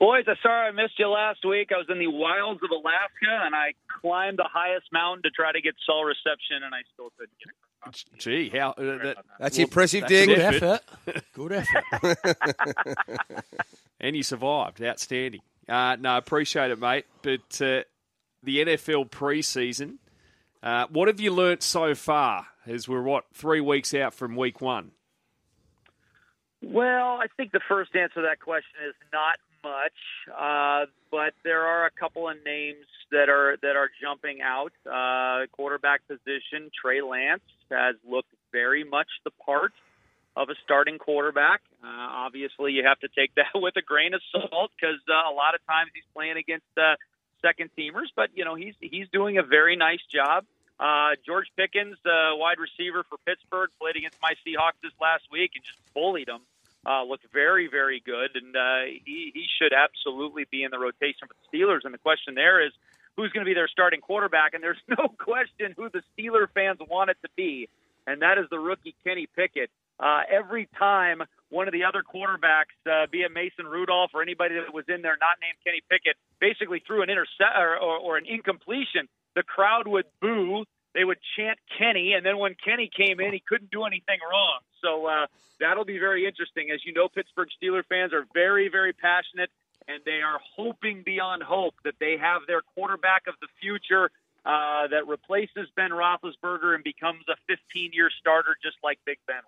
[0.00, 1.68] Boys, I'm sorry I missed you last week.
[1.74, 5.52] I was in the wilds of Alaska and I climbed the highest mountain to try
[5.52, 8.18] to get cell reception, and I still couldn't get it.
[8.18, 10.28] Gee, how uh, that, that's well, impressive, Dick.
[10.28, 10.80] Good effort.
[11.34, 12.18] Good effort.
[14.00, 14.82] and you survived.
[14.82, 15.42] Outstanding.
[15.68, 17.04] Uh, no, appreciate it, mate.
[17.20, 17.84] But uh,
[18.42, 19.98] the NFL preseason,
[20.62, 22.46] uh, what have you learnt so far?
[22.66, 24.92] As we're what three weeks out from week one.
[26.62, 29.92] Well, I think the first answer to that question is not much,
[30.28, 34.72] uh, but there are a couple of names that are that are jumping out.
[34.86, 39.72] Uh, quarterback position, Trey Lance has looked very much the part
[40.36, 41.60] of a starting quarterback.
[41.82, 45.34] Uh, obviously, you have to take that with a grain of salt because uh, a
[45.34, 46.94] lot of times he's playing against uh,
[47.42, 50.44] second teamers, but you know he's he's doing a very nice job.
[50.78, 55.52] Uh, George Pickens, uh, wide receiver for Pittsburgh, played against my Seahawks this last week
[55.54, 56.40] and just bullied them
[56.86, 61.28] uh, looked very, very good, and uh, he he should absolutely be in the rotation
[61.28, 61.84] for the Steelers.
[61.84, 62.72] And the question there is,
[63.16, 64.54] who's going to be their starting quarterback?
[64.54, 67.68] And there's no question who the Steeler fans want it to be,
[68.06, 69.70] and that is the rookie Kenny Pickett.
[69.98, 74.54] Uh, every time one of the other quarterbacks, uh, be it Mason Rudolph or anybody
[74.54, 78.16] that was in there not named Kenny Pickett, basically threw an intercept or, or, or
[78.16, 80.64] an incompletion, the crowd would boo
[80.94, 84.58] they would chant Kenny, and then when Kenny came in, he couldn't do anything wrong.
[84.82, 85.26] So uh,
[85.58, 86.70] that'll be very interesting.
[86.70, 89.50] As you know, Pittsburgh Steeler fans are very, very passionate,
[89.88, 94.10] and they are hoping beyond hope that they have their quarterback of the future
[94.44, 99.42] uh, that replaces Ben Roethlisberger and becomes a 15-year starter, just like Big Ben.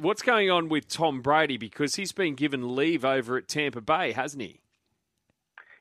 [0.00, 1.56] What's going on with Tom Brady?
[1.56, 4.60] Because he's been given leave over at Tampa Bay, hasn't he?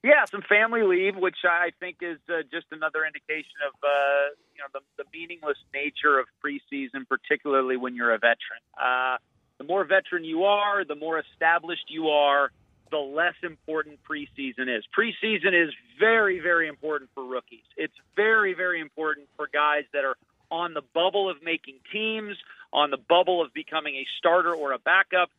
[0.08, 4.62] Yeah, some family leave, which I think is uh, just another indication of uh, you
[4.64, 8.64] know the, the meaningless nature of preseason, particularly when you're a veteran.
[8.82, 9.18] Uh,
[9.58, 12.52] the more veteran you are, the more established you are,
[12.90, 14.86] the less important preseason is.
[14.98, 17.68] Preseason is very, very important for rookies.
[17.76, 20.16] It's very, very important for guys that are
[20.50, 22.38] on the bubble of making teams,
[22.72, 25.30] on the bubble of becoming a starter or a backup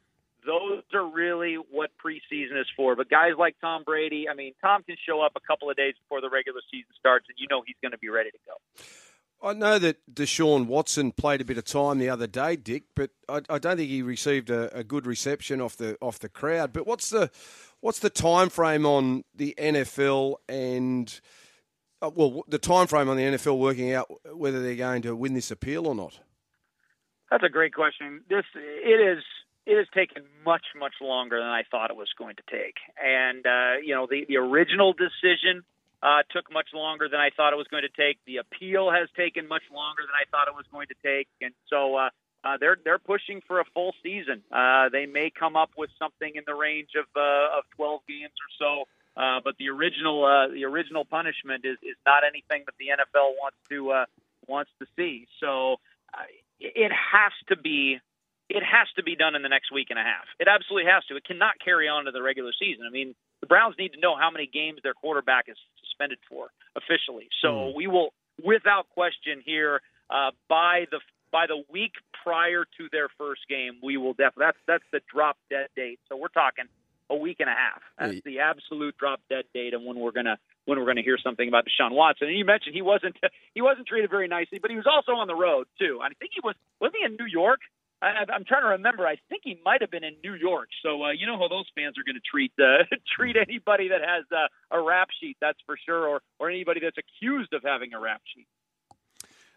[0.46, 2.96] those are really what preseason is for.
[2.96, 5.94] But guys like Tom Brady, I mean, Tom can show up a couple of days
[6.03, 8.85] before the regular season starts, and you know he's going to be ready to go.
[9.40, 13.11] I know that Deshaun Watson played a bit of time the other day, Dick, but
[13.29, 16.72] I, I don't think he received a, a, good reception off the off the crowd.
[16.72, 17.31] But what's the
[17.81, 21.20] what's the time frame on the NFL and
[22.03, 25.35] uh, well, the time frame on the NFL working out whether they're going to win
[25.35, 26.18] this appeal or not?
[27.31, 28.22] That's a great question.
[28.29, 29.22] This it is
[29.68, 32.76] it has taken much much longer than I thought it was going to take.
[32.96, 35.62] And uh, you know, the the original decision
[36.02, 38.18] uh, took much longer than I thought it was going to take.
[38.26, 41.28] The appeal has taken much longer than I thought it was going to take.
[41.42, 42.11] And so uh,
[42.44, 44.42] uh, they're they're pushing for a full season.
[44.50, 48.33] Uh, they may come up with something in the range of uh, of 12 games
[48.40, 48.85] or so.
[49.20, 53.37] Uh, but the original uh, the original punishment is, is not anything that the NFL
[53.37, 54.04] wants to uh,
[54.46, 55.26] wants to see.
[55.40, 55.76] So
[56.14, 56.24] uh,
[56.61, 57.98] it has to be
[58.48, 60.24] it has to be done in the next week and a half.
[60.40, 61.16] It absolutely has to.
[61.16, 62.84] It cannot carry on to the regular season.
[62.87, 66.48] I mean, the Browns need to know how many games their quarterback is suspended for
[66.74, 67.28] officially.
[67.42, 67.74] So mm.
[67.76, 69.80] we will, without question, here
[70.11, 74.46] uh, by the by the week prior to their first game, we will definitely.
[74.46, 76.00] That's that's the drop dead date.
[76.08, 76.64] So we're talking
[77.11, 77.82] a week and a half.
[77.98, 78.22] That's hey.
[78.24, 81.64] the absolute drop dead date, and when we're gonna when we're gonna hear something about
[81.66, 82.28] Deshaun Watson.
[82.28, 83.16] And you mentioned he wasn't
[83.54, 86.00] he wasn't treated very nicely, but he was also on the road too.
[86.02, 87.61] I think he was was he in New York
[88.00, 89.06] I, I'm trying to remember.
[89.06, 90.68] I think he might have been in New York.
[90.82, 92.84] So uh, you know how those fans are going to treat uh,
[93.16, 95.37] treat anybody that has uh, a rap sheet.
[95.40, 98.46] That's for sure, or or anybody that's accused of having a rap sheet.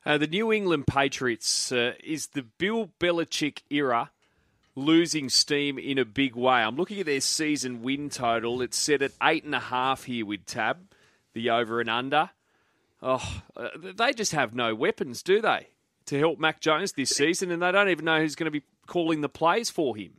[0.03, 4.09] Uh, the New England Patriots uh, is the Bill Belichick era
[4.75, 6.61] losing steam in a big way.
[6.61, 8.61] I'm looking at their season win total.
[8.61, 10.79] It's set at eight and a half here with Tab,
[11.33, 12.31] the over and under.
[13.03, 15.67] Oh, uh, they just have no weapons, do they?
[16.07, 18.63] To help Mac Jones this season, and they don't even know who's going to be
[18.85, 20.11] calling the plays for him.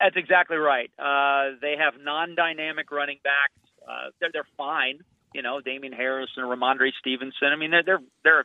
[0.00, 0.90] That's exactly right.
[0.98, 3.54] Uh, they have non-dynamic running backs.
[3.88, 5.00] Uh, they're they're fine.
[5.34, 7.48] You know, Damien Harris and Rhamondre Stevenson.
[7.52, 8.44] I mean, they're they're they're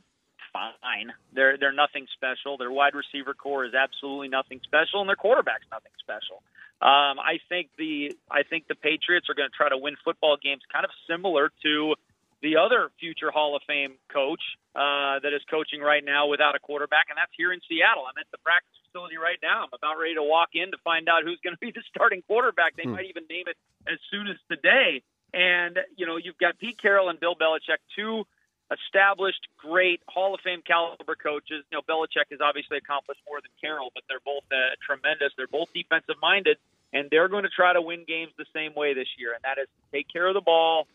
[0.53, 1.11] fine.
[1.33, 2.57] They're they're nothing special.
[2.57, 6.41] Their wide receiver core is absolutely nothing special, and their quarterback's nothing special.
[6.81, 10.37] Um, I think the I think the Patriots are going to try to win football
[10.41, 11.95] games, kind of similar to
[12.43, 14.43] the other future Hall of Fame coach
[14.75, 18.03] uh, that is coaching right now without a quarterback, and that's here in Seattle.
[18.03, 19.63] I'm at the practice facility right now.
[19.63, 22.21] I'm about ready to walk in to find out who's going to be the starting
[22.27, 22.75] quarterback.
[22.75, 22.99] They hmm.
[22.99, 23.55] might even name it
[23.87, 25.01] as soon as today.
[25.33, 28.27] And you know, you've got Pete Carroll and Bill Belichick, two
[28.71, 31.63] established, great Hall of Fame caliber coaches.
[31.71, 35.31] You know, Belichick has obviously accomplished more than Carroll, but they're both uh, tremendous.
[35.37, 36.57] They're both defensive minded,
[36.91, 39.61] and they're going to try to win games the same way this year, and that
[39.61, 40.87] is take care of the ball.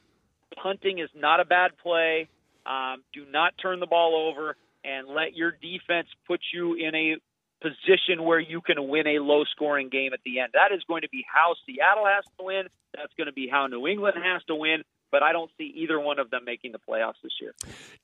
[0.57, 2.29] Punting is not a bad play.
[2.67, 7.17] Um, do not turn the ball over and let your defense put you in a
[7.61, 10.51] position where you can win a low scoring game at the end.
[10.55, 12.65] That is going to be how Seattle has to win.
[12.95, 15.99] That's going to be how New England has to win but I don't see either
[15.99, 17.55] one of them making the playoffs this year.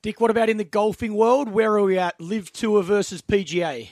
[0.03, 1.49] Dick, what about in the golfing world?
[1.49, 2.21] Where are we at?
[2.21, 3.91] LIV Tour versus PGA.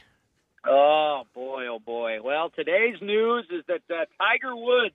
[0.66, 2.18] Oh boy, oh boy.
[2.22, 4.94] Well, today's news is that uh, Tiger Woods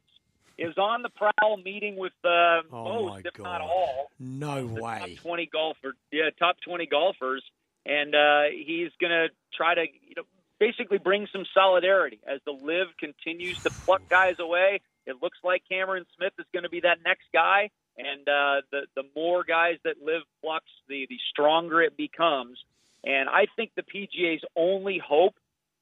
[0.57, 3.43] is on the prowl, meeting with uh, oh most, if God.
[3.43, 5.95] not all, no way, top twenty golfers.
[6.11, 7.43] Yeah, top twenty golfers,
[7.85, 10.23] and uh, he's going to try to you know
[10.59, 14.81] basically bring some solidarity as the LIV continues to pluck guys away.
[15.05, 18.81] It looks like Cameron Smith is going to be that next guy and uh, the
[18.95, 22.59] the more guys that LIV Flux, the the stronger it becomes.
[23.03, 25.35] And I think the PGA's only hope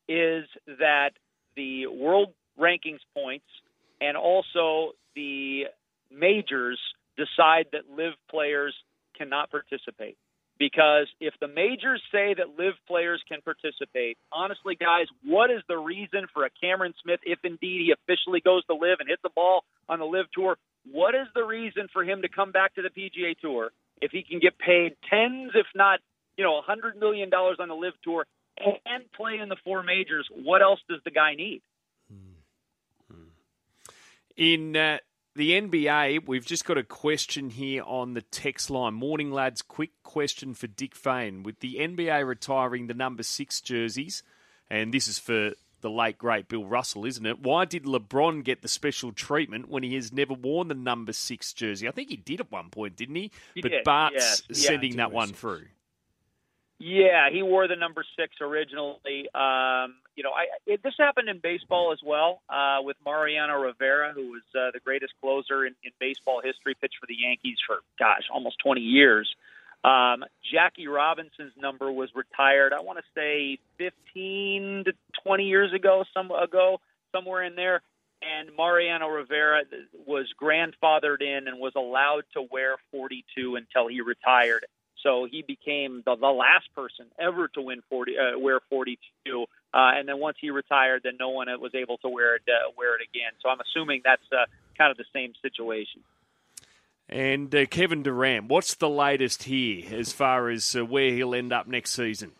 [0.07, 0.45] is
[0.79, 1.11] that
[1.55, 3.45] the world rankings points
[4.01, 5.63] and also the
[6.11, 6.79] majors
[7.17, 8.75] decide that LIV players
[9.17, 10.17] cannot participate.
[10.57, 15.77] Because if the majors say that LIV players can participate, honestly, guys, what is the
[15.77, 19.35] reason for a Cameron Smith, if indeed he officially goes to LIV and hit the
[19.35, 20.57] ball on the LIV tour?
[20.89, 24.23] What is the reason for him to come back to the PGA Tour if he
[24.23, 25.99] can get paid tens, if not,
[26.37, 28.25] you know, a hundred million dollars on the LIV Tour
[28.57, 30.27] and play in the four majors?
[30.31, 31.61] What else does the guy need?
[34.37, 34.97] In uh,
[35.35, 38.93] the NBA, we've just got a question here on the text line.
[38.93, 39.61] Morning, lads.
[39.61, 41.43] Quick question for Dick Fain.
[41.43, 44.23] With the NBA retiring the number six jerseys,
[44.69, 47.39] and this is for the late great Bill Russell, isn't it?
[47.39, 51.53] Why did LeBron get the special treatment when he has never worn the number six
[51.53, 51.87] jersey?
[51.87, 53.31] I think he did at one point, didn't he?
[53.53, 53.83] he but did.
[53.83, 54.55] Bart's yeah.
[54.55, 55.65] sending yeah, that one through.
[56.77, 59.29] Yeah, he wore the number six originally.
[59.33, 64.11] Um, you know, I, it, this happened in baseball as well uh, with Mariano Rivera,
[64.13, 67.77] who was uh, the greatest closer in, in baseball history, pitched for the Yankees for
[67.97, 69.33] gosh, almost 20 years.
[69.85, 72.73] Um, Jackie Robinson's number was retired.
[72.73, 76.81] I want to say 15 to 20 years ago, some ago,
[77.13, 77.81] somewhere in there.
[78.21, 79.63] And Mariano Rivera
[80.07, 84.65] was grandfathered in and was allowed to wear 42 until he retired.
[85.05, 88.97] So he became the, the last person ever to win 40, uh, wear 42.
[89.43, 92.71] Uh, and then once he retired, then no one was able to wear it uh,
[92.75, 93.31] wear it again.
[93.43, 96.01] So I'm assuming that's uh, kind of the same situation.
[97.07, 101.53] And uh, Kevin Durant, what's the latest here as far as uh, where he'll end
[101.53, 102.31] up next season?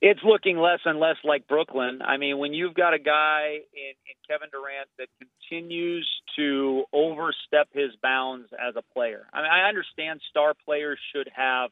[0.00, 2.00] It's looking less and less like Brooklyn.
[2.02, 7.68] I mean, when you've got a guy in, in Kevin Durant that continues to overstep
[7.72, 11.70] his bounds as a player, I mean, I understand star players should have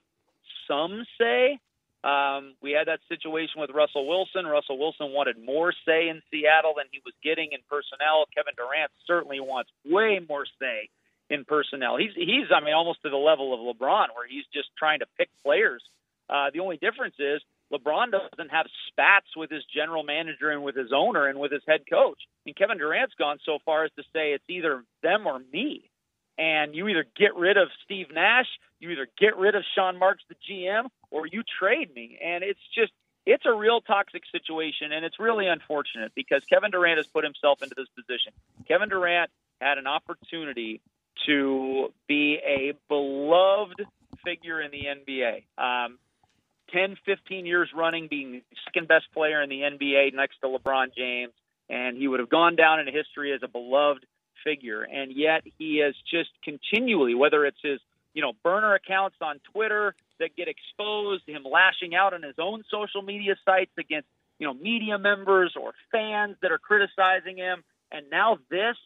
[0.67, 1.59] some say.
[2.05, 4.47] Um, we had that situation with Russell Wilson.
[4.47, 8.27] Russell Wilson wanted more say in Seattle than he was getting in personnel.
[8.37, 10.91] Kevin Durant certainly wants way more say
[11.29, 11.97] in personnel.
[11.97, 15.07] He's he's I mean almost to the level of LeBron where he's just trying to
[15.19, 15.83] pick players.
[16.31, 20.77] Uh, the only difference is LeBron doesn't have spats with his general manager and with
[20.77, 22.19] his owner and with his head coach.
[22.47, 25.91] And Kevin Durant's gone so far as to say it's either them or me.
[26.39, 28.47] And you either get rid of Steve Nash,
[28.79, 32.19] you either get rid of Sean Marks, the GM, or you trade me.
[32.25, 32.93] And it's just,
[33.27, 34.93] it's a real toxic situation.
[34.93, 38.33] And it's really unfortunate because Kevin Durant has put himself into this position.
[38.67, 40.81] Kevin Durant had an opportunity
[41.27, 43.85] to be a beloved
[44.25, 45.45] figure in the NBA.
[45.59, 45.99] Um,
[46.73, 51.33] 10, 15 years running, being second best player in the NBA next to LeBron James,
[51.69, 54.05] and he would have gone down in history as a beloved
[54.45, 54.83] figure.
[54.83, 57.81] And yet he has just continually, whether it's his
[58.15, 62.65] you know burner accounts on Twitter that get exposed, him lashing out on his own
[62.71, 64.09] social media sites against
[64.39, 68.77] you know media members or fans that are criticizing him, and now this,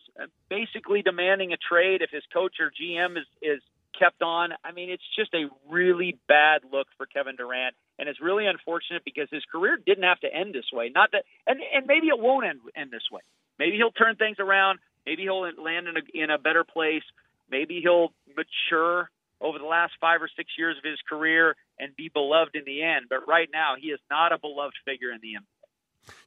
[0.49, 3.62] basically demanding a trade if his coach or GM is is
[3.99, 4.51] kept on.
[4.64, 9.03] I mean, it's just a really bad look for Kevin Durant, and it's really unfortunate
[9.05, 10.90] because his career didn't have to end this way.
[10.95, 13.20] Not that, and and maybe it won't end end this way.
[13.59, 14.78] Maybe he'll turn things around.
[15.07, 17.05] maybe he'll land in a, in a better place.
[17.51, 22.09] Maybe he'll mature over the last five or six years of his career and be
[22.09, 23.07] beloved in the end.
[23.09, 25.34] But right now, he is not a beloved figure in the.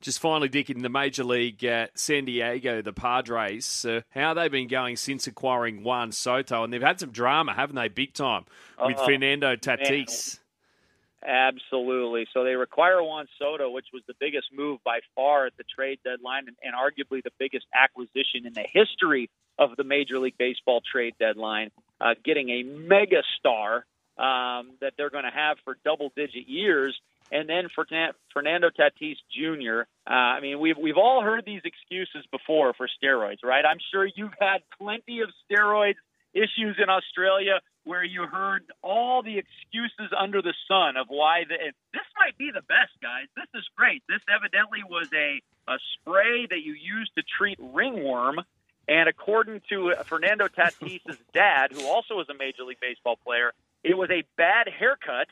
[0.02, 4.52] Just finally, Dick, in the Major League, uh, San Diego, the Padres, uh, how they've
[4.52, 8.46] been going since acquiring Juan Soto, and they've had some drama, haven't they, big time,
[8.84, 10.40] with Oh, Fernando Tatis.
[11.26, 12.28] Absolutely.
[12.34, 16.00] So they require Juan Soto, which was the biggest move by far at the trade
[16.04, 20.82] deadline and, and arguably the biggest acquisition in the history of the Major League Baseball
[20.90, 23.86] trade deadline, uh, getting a mega star
[24.18, 26.96] um, that they're going to have for double digit years.
[27.32, 27.86] And then for
[28.34, 33.44] Fernando Tatis Jr., uh, I mean, we've, we've all heard these excuses before for steroids,
[33.44, 33.66] right?
[33.66, 35.96] I'm sure you've had plenty of steroids
[36.34, 41.56] issues in Australia where you heard all the excuses under the sun of why the,
[41.94, 43.28] this might be the best, guys.
[43.36, 44.04] This is great.
[44.10, 48.42] This evidently was a, a spray that you use to treat ringworm.
[48.88, 53.52] And according to Fernando Tatis' dad, who also is a Major League Baseball player,
[53.84, 55.28] it was a bad haircut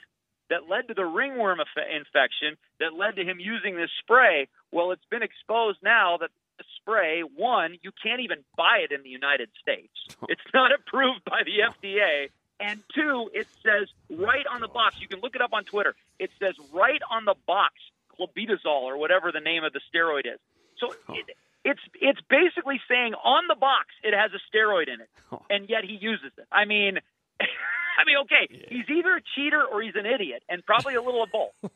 [0.49, 4.47] that led to the ringworm infection that led to him using this spray.
[4.71, 9.03] Well, it's been exposed now that the spray, one, you can't even buy it in
[9.03, 9.91] the United States.
[10.29, 12.29] It's not approved by the FDA.
[12.59, 15.95] And two, it says right on the box, you can look it up on Twitter.
[16.17, 17.73] It says right on the box,
[18.17, 20.39] clobetasol or whatever the name of the steroid is.
[20.77, 21.35] So it,
[21.65, 25.09] it's it's basically saying on the box it has a steroid in it,
[25.49, 26.45] and yet he uses it.
[26.51, 26.99] I mean,
[27.97, 28.65] I mean, okay, yeah.
[28.69, 31.71] he's either a cheater or he's an idiot, and probably a little of both.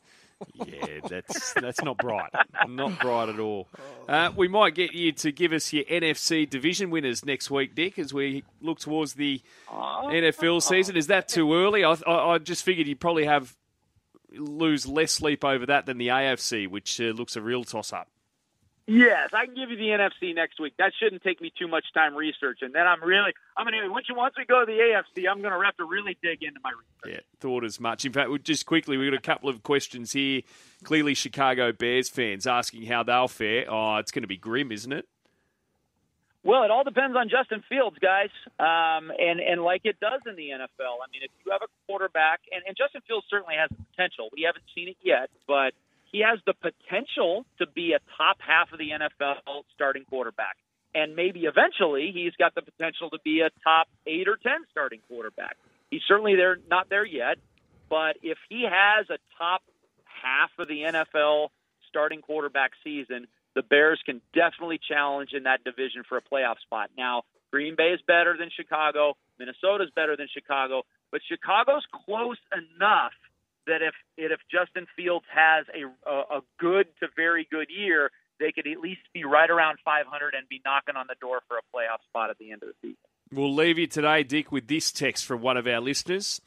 [0.67, 2.31] yeah, that's that's not bright,
[2.67, 3.67] not bright at all.
[4.07, 7.97] Uh, we might get you to give us your NFC division winners next week, Dick,
[7.97, 10.95] as we look towards the NFL season.
[10.95, 11.83] Is that too early?
[11.83, 13.55] I, I, I just figured you'd probably have
[14.31, 18.07] lose less sleep over that than the AFC, which uh, looks a real toss up.
[18.89, 20.73] Yes, I can give you the NFC next week.
[20.79, 22.71] That shouldn't take me too much time researching.
[22.71, 25.61] Then I'm really, I'm gonna once you once we go to the AFC, I'm gonna
[25.65, 27.21] have to really dig into my research.
[27.21, 28.05] Yeah, thought as much.
[28.05, 30.41] In fact, just quickly, we've got a couple of questions here.
[30.85, 33.65] Clearly, Chicago Bears fans asking how they'll fare.
[33.69, 35.05] Oh, it's going to be grim, isn't it?
[36.43, 40.37] Well, it all depends on Justin Fields, guys, um, and and like it does in
[40.37, 41.03] the NFL.
[41.03, 44.29] I mean, if you have a quarterback, and, and Justin Fields certainly has the potential.
[44.31, 45.73] We haven't seen it yet, but
[46.11, 50.57] he has the potential to be a top half of the NFL starting quarterback.
[50.95, 54.99] And maybe eventually he's got the potential to be a top eight or 10 starting
[55.07, 55.57] quarterback.
[55.91, 57.37] He's certainly there, not there yet.
[57.89, 59.61] But if he has a top
[60.03, 61.49] half of the NFL
[61.89, 66.89] starting quarterback season, the Bears can definitely challenge in that division for a playoff spot.
[66.97, 69.15] Now, Green Bay is better than Chicago.
[69.39, 70.83] Minnesota is better than Chicago.
[71.11, 73.13] But Chicago's close enough
[73.67, 78.09] that if if Justin Fields has a, a, a good to very good year,
[78.39, 81.57] they could at least be right around 500 and be knocking on the door for
[81.57, 82.97] a playoff spot at the end of the season.
[83.31, 86.41] We'll leave you today, Dick, with this text from one of our listeners.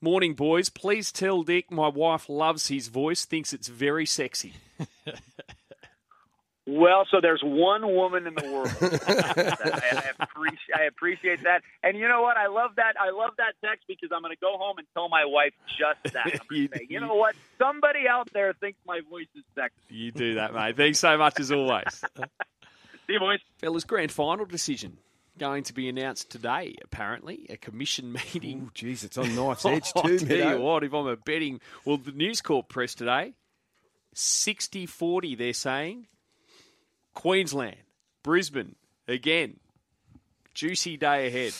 [0.00, 0.68] Morning, boys.
[0.68, 4.52] Please tell Dick my wife loves his voice, thinks it's very sexy.
[6.70, 8.68] Well, so there's one woman in the world.
[8.82, 12.36] I, I, appreciate, I appreciate that, and you know what?
[12.36, 12.94] I love that.
[13.00, 16.12] I love that text because I'm going to go home and tell my wife just
[16.12, 16.42] that.
[16.50, 17.34] you, say, you know what?
[17.56, 19.76] Somebody out there thinks my voice is sexy.
[19.88, 20.76] You do that, mate.
[20.76, 22.04] Thanks so much as always.
[23.06, 23.40] See you, boys.
[23.56, 24.98] Fellas, grand final decision
[25.38, 27.46] going to be announced today, apparently.
[27.48, 28.64] A commission meeting.
[28.66, 31.60] Oh, jeez, it's on knife's edge, too, I'll tell you what, if I'm a betting...
[31.86, 33.32] Well, the News Corp press today,
[34.14, 36.08] 60-40, they're saying.
[37.18, 37.74] Queensland,
[38.22, 38.76] Brisbane,
[39.08, 39.58] again.
[40.54, 41.52] Juicy day ahead.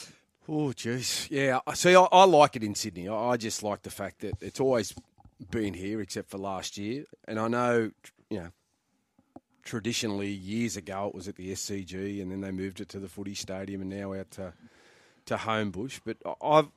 [0.49, 1.29] Oh, jeez.
[1.33, 3.09] Yeah, see, I, I, like it in Sydney.
[3.09, 4.95] I, I, just like the fact that it's always
[5.51, 7.07] been here, except for last year.
[7.27, 7.91] And I know,
[8.31, 8.51] you know,
[9.65, 13.09] traditionally years ago it was at the SCG, and then they moved it to the
[13.09, 14.53] Footy Stadium, and now out to
[15.27, 15.99] to Homebush.
[16.05, 16.69] But I've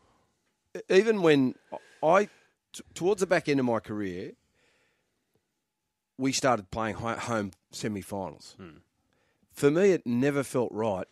[0.90, 1.54] even when
[2.02, 2.30] I
[2.74, 4.32] t- towards the back end of my career,
[6.22, 8.56] we started playing home semi-finals.
[8.58, 8.78] Hmm.
[9.52, 11.08] For me, it never felt right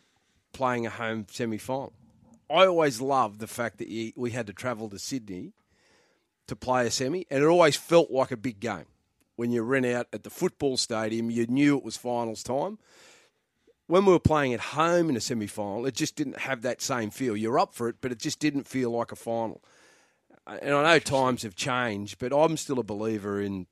[0.52, 1.92] playing a home semi-final.
[2.48, 5.52] I always loved the fact that we had to travel to Sydney
[6.46, 8.86] to play a semi, and it always felt like a big game.
[9.34, 12.78] When you ran out at the football stadium, you knew it was finals time.
[13.86, 16.80] When we were playing at home in a semi final, it just didn't have that
[16.80, 17.36] same feel.
[17.36, 19.62] You're up for it, but it just didn't feel like a final.
[20.46, 23.66] And I know times have changed, but I'm still a believer in.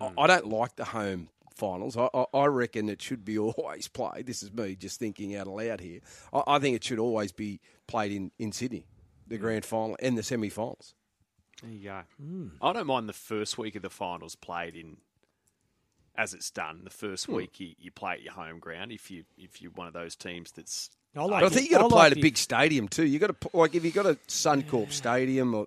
[0.00, 0.14] Mm.
[0.18, 1.96] I don't like the home finals.
[1.96, 4.26] I, I, reckon it should be always played.
[4.26, 6.00] This is me just thinking out aloud here.
[6.32, 8.86] I, I think it should always be played in, in Sydney,
[9.26, 10.94] the grand final and the semi finals.
[11.62, 12.02] There you go.
[12.22, 12.50] Mm.
[12.60, 14.98] I don't mind the first week of the finals played in
[16.16, 16.82] as it's done.
[16.84, 19.86] The first week you, you play at your home ground if you if you're one
[19.86, 21.70] of those teams that's I, like But I think it.
[21.70, 23.06] you got to play like at a big stadium too.
[23.06, 25.66] You got to like if you got a Suncorp Stadium, or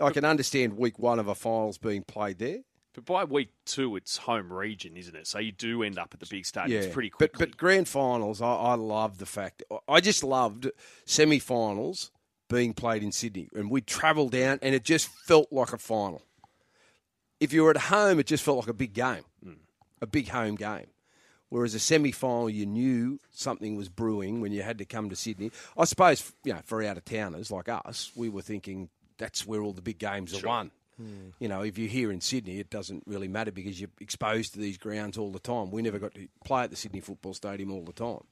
[0.00, 2.58] I can understand week one of a finals being played there.
[2.94, 5.26] But by week two it's home region, isn't it?
[5.26, 7.46] So you do end up at the big stadiums pretty but quickly.
[7.46, 9.62] but grand finals, I, I love the fact.
[9.88, 10.70] I just loved
[11.04, 12.10] semi-finals
[12.48, 16.22] being played in Sydney, and we'd travel down, and it just felt like a final.
[17.40, 19.24] If you were at home, it just felt like a big game,
[20.00, 20.86] a big home game.
[21.48, 25.52] Whereas a semi-final, you knew something was brewing when you had to come to Sydney.
[25.76, 28.88] I suppose, you know, for out of towners like us, we were thinking
[29.18, 30.70] that's where all the big games are won.
[30.96, 31.30] Hmm.
[31.40, 34.60] You know, if you're here in Sydney, it doesn't really matter because you're exposed to
[34.60, 35.70] these grounds all the time.
[35.70, 38.24] We never got to play at the Sydney Football Stadium all the time.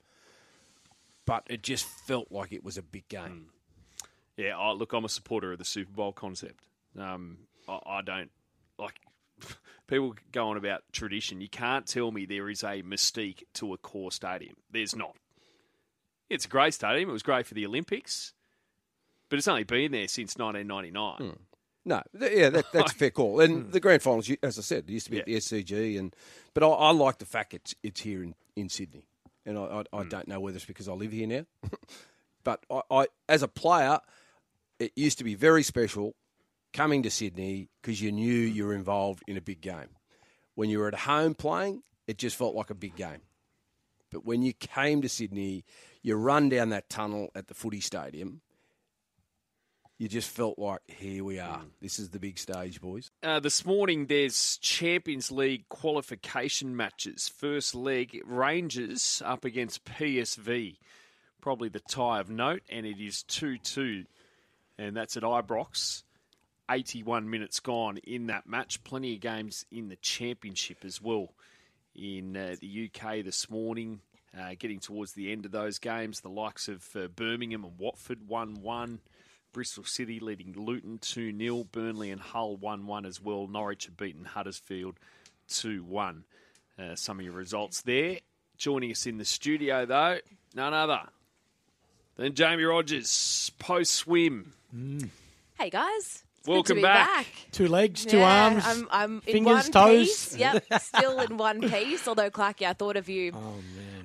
[1.24, 3.22] But it just felt like it was a big game.
[3.22, 4.06] Hmm.
[4.36, 6.64] Yeah, I, look, I'm a supporter of the Super Bowl concept.
[6.98, 7.38] Um,
[7.68, 8.30] I, I don't
[8.78, 9.00] like
[9.86, 11.40] people go on about tradition.
[11.40, 14.56] You can't tell me there is a mystique to Accor stadium.
[14.70, 15.16] There's not.
[16.30, 17.10] It's a great stadium.
[17.10, 18.32] It was great for the Olympics,
[19.28, 21.32] but it's only been there since 1999.
[21.32, 21.42] Hmm.
[21.85, 23.41] No, th- yeah, that, that's a fair call.
[23.41, 23.70] And hmm.
[23.70, 26.14] the grand finals, you- as I said, used to be at the SCG, and
[26.55, 29.05] but I, I like the fact it's it's here in, in Sydney,
[29.45, 30.09] and I, I, I hmm.
[30.09, 31.45] don't know whether it's because I live here now,
[32.45, 34.01] but I, I as a player,
[34.78, 36.14] it used to be very special
[36.72, 38.57] coming to Sydney because you knew hmm.
[38.57, 39.97] you were involved in a big game.
[40.55, 43.22] When you were at home playing, it just felt like a big game.
[44.11, 45.64] But when you came to Sydney,
[46.03, 48.43] you run down that tunnel at the footy stadium.
[49.99, 51.62] You just felt like, here we are.
[51.80, 53.11] This is the big stage, boys.
[53.22, 57.28] Uh, this morning, there's Champions League qualification matches.
[57.28, 60.78] First leg, Rangers up against PSV.
[61.40, 64.05] Probably the tie of note, and it is 2 2.
[64.78, 66.03] And that's at Ibrox.
[66.70, 68.82] 81 minutes gone in that match.
[68.84, 71.34] Plenty of games in the Championship as well.
[71.95, 74.01] In uh, the UK this morning,
[74.36, 78.26] uh, getting towards the end of those games, the likes of uh, Birmingham and Watford
[78.26, 79.01] 1 1.
[79.53, 81.64] Bristol City leading Luton 2 0.
[81.70, 83.46] Burnley and Hull 1 1 as well.
[83.46, 84.98] Norwich have beaten Huddersfield
[85.48, 86.24] 2 1.
[86.78, 88.18] Uh, some of your results there.
[88.57, 90.18] Joining us in the studio, though,
[90.55, 91.03] none other
[92.16, 94.53] than Jaimee Rogers, post swim.
[95.59, 96.24] Hey guys.
[96.43, 97.09] It's Welcome to back.
[97.09, 97.26] back.
[97.53, 98.64] Two legs, two Yeah, arms.
[98.66, 100.07] I'm, I'm in fingers, one toes.
[100.09, 100.36] piece.
[100.36, 102.09] Yep, still in one piece.
[102.09, 103.55] Although, Clarky, I thought of you oh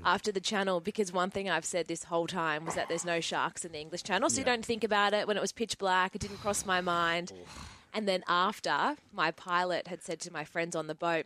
[0.06, 3.20] after the channel because one thing I've said this whole time was that there's no
[3.22, 5.28] sharks in the English channel, so you don't think about it.
[5.28, 7.34] When it was pitch black, it didn't cross my mind.
[7.92, 11.26] And then after, my pilot had said to my friends on the boat,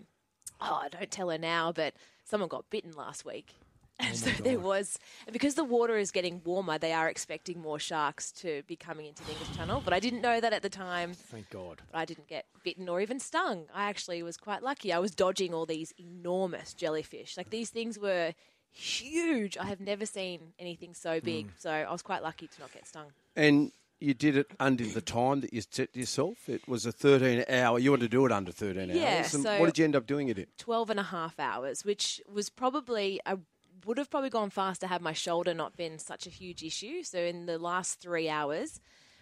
[0.62, 1.93] "Oh, don't tell her now, but
[2.24, 3.55] someone got bitten last week."
[4.02, 4.97] Oh and so there was,
[5.32, 9.24] because the water is getting warmer, they are expecting more sharks to be coming into
[9.26, 9.82] the English Channel.
[9.84, 11.14] But I didn't know that at the time.
[11.14, 11.82] Thank God.
[11.91, 13.66] But I didn't get bitten or even stung.
[13.74, 14.91] I actually was quite lucky.
[14.91, 17.38] I was dodging all these enormous jellyfish.
[17.38, 18.34] Like these things were
[18.72, 19.58] huge.
[19.58, 21.45] I have never seen anything so big.
[21.47, 21.52] Hmm.
[21.60, 23.08] So I was quite lucky to not get stung.
[23.36, 26.49] And you did it under the time that you set yourself.
[26.49, 27.78] It was a 13 hour.
[27.78, 29.34] You wanted to do it under 13 Yeah, hours.
[29.36, 30.47] And so- what did you end up doing it in?
[30.58, 33.38] 12 and a half hours, which was probably, I
[33.86, 37.03] would have probably gone faster had my shoulder not been such a huge issue.
[37.03, 38.79] So in the last three hours,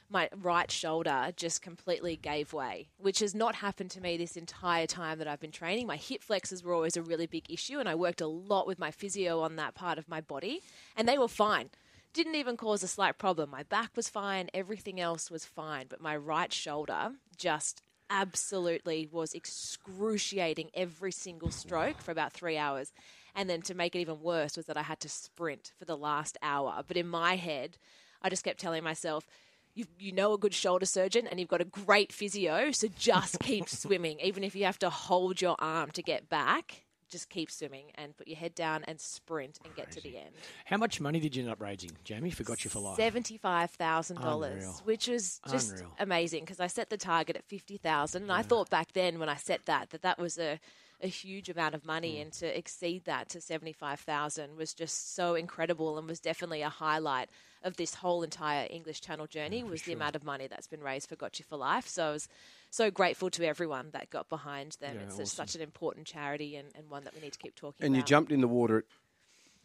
[0.09, 4.87] my right shoulder just completely gave way, which has not happened to me this entire
[4.87, 5.85] time that I've been training.
[5.87, 8.79] My hip flexors were always a really big issue, and I worked a lot with
[8.79, 10.61] my physio on that part of my body,
[10.95, 11.69] and they were fine.
[12.11, 13.51] Didn't even cause a slight problem.
[13.51, 19.33] My back was fine, everything else was fine, but my right shoulder just absolutely was
[19.33, 22.91] excruciating every single stroke for about three hours.
[23.35, 25.97] And then to make it even worse was that I had to sprint for the
[25.97, 26.83] last hour.
[26.87, 27.77] But in my head,
[28.21, 29.25] I just kept telling myself,
[29.75, 33.39] you, you know a good shoulder surgeon and you've got a great physio, so just
[33.41, 34.19] keep swimming.
[34.21, 38.15] Even if you have to hold your arm to get back, just keep swimming and
[38.15, 40.29] put your head down and sprint and get to the end.
[40.65, 42.33] How much money did you end up raising, Jaimee?
[42.33, 42.97] Forgot you for life.
[42.97, 45.95] Seventy-five thousand dollars, which was just Unreal.
[45.99, 49.29] amazing because I set the target at fifty thousand, and I thought back then when
[49.29, 50.59] I set that that that was a
[51.01, 52.21] a huge amount of money, Mm.
[52.23, 56.69] and to exceed that to seventy-five thousand was just so incredible, and was definitely a
[56.69, 57.29] highlight
[57.63, 59.63] of this whole entire English Channel journey.
[59.63, 61.87] was the amount of money that's been raised for Gotcha for Life.
[61.87, 62.27] So I was
[62.69, 64.95] so grateful to everyone that got behind them.
[64.95, 65.25] Yeah, it's awesome.
[65.25, 67.85] such an important charity and, and one that we need to keep talking about.
[67.87, 68.85] And you jumped in the water at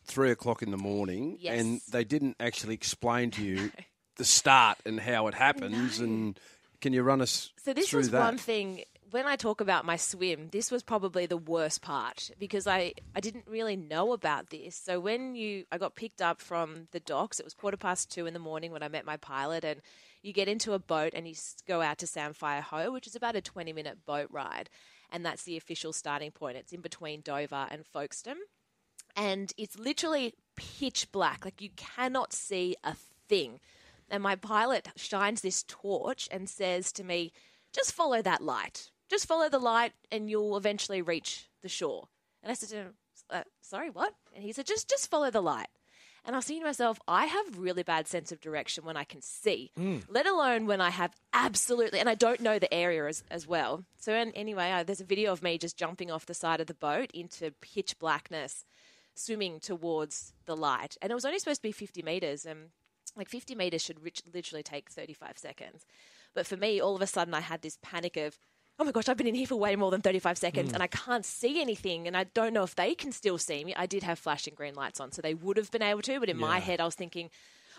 [0.04, 1.60] three o'clock in the morning, Yes.
[1.60, 3.70] and they didn't actually explain to you
[4.16, 5.98] the start and how it happens.
[6.00, 6.38] And
[6.80, 8.12] can you run us So this that?
[8.12, 8.84] one thing
[9.14, 13.20] when I talk about my swim, this was probably the worst part because I, I
[13.20, 14.74] didn't really know about this.
[14.74, 18.26] So when you I got picked up from the docks, it was quarter past two
[18.26, 19.80] in the morning when I met my pilot and
[20.22, 21.34] you get into a boat and you
[21.68, 24.68] go out to Samphire Hoe, which is about a 20 minute boat ride.
[25.12, 26.56] and that's the official starting point.
[26.56, 28.42] It's in between Dover and Folkestone,
[29.14, 31.44] and it's literally pitch black.
[31.44, 32.96] Like you cannot see a
[33.28, 33.60] thing.
[34.10, 37.30] And my pilot shines this torch and says to me,
[37.72, 38.90] "Just follow that light.
[39.14, 42.08] Just follow the light, and you'll eventually reach the shore."
[42.42, 42.94] And I said to him,
[43.30, 45.68] uh, "Sorry, what?" And he said, "Just, just follow the light."
[46.24, 49.04] And I was thinking to myself, I have really bad sense of direction when I
[49.04, 49.70] can see,
[50.08, 53.84] let alone when I have absolutely, and I don't know the area as, as well.
[53.98, 56.66] So an- anyway, I, there's a video of me just jumping off the side of
[56.66, 58.64] the boat into pitch blackness,
[59.14, 62.70] swimming towards the light, and it was only supposed to be 50 meters, and
[63.16, 65.84] like 50 meters should rich, literally take 35 seconds.
[66.34, 68.38] But for me, all of a sudden, I had this panic of,
[68.78, 70.74] oh my gosh, I've been in here for way more than 35 seconds hmm.
[70.74, 72.06] and I can't see anything.
[72.06, 73.74] And I don't know if they can still see me.
[73.74, 76.20] I did have flashing green lights on, so they would have been able to.
[76.20, 77.30] But in my head, I was thinking,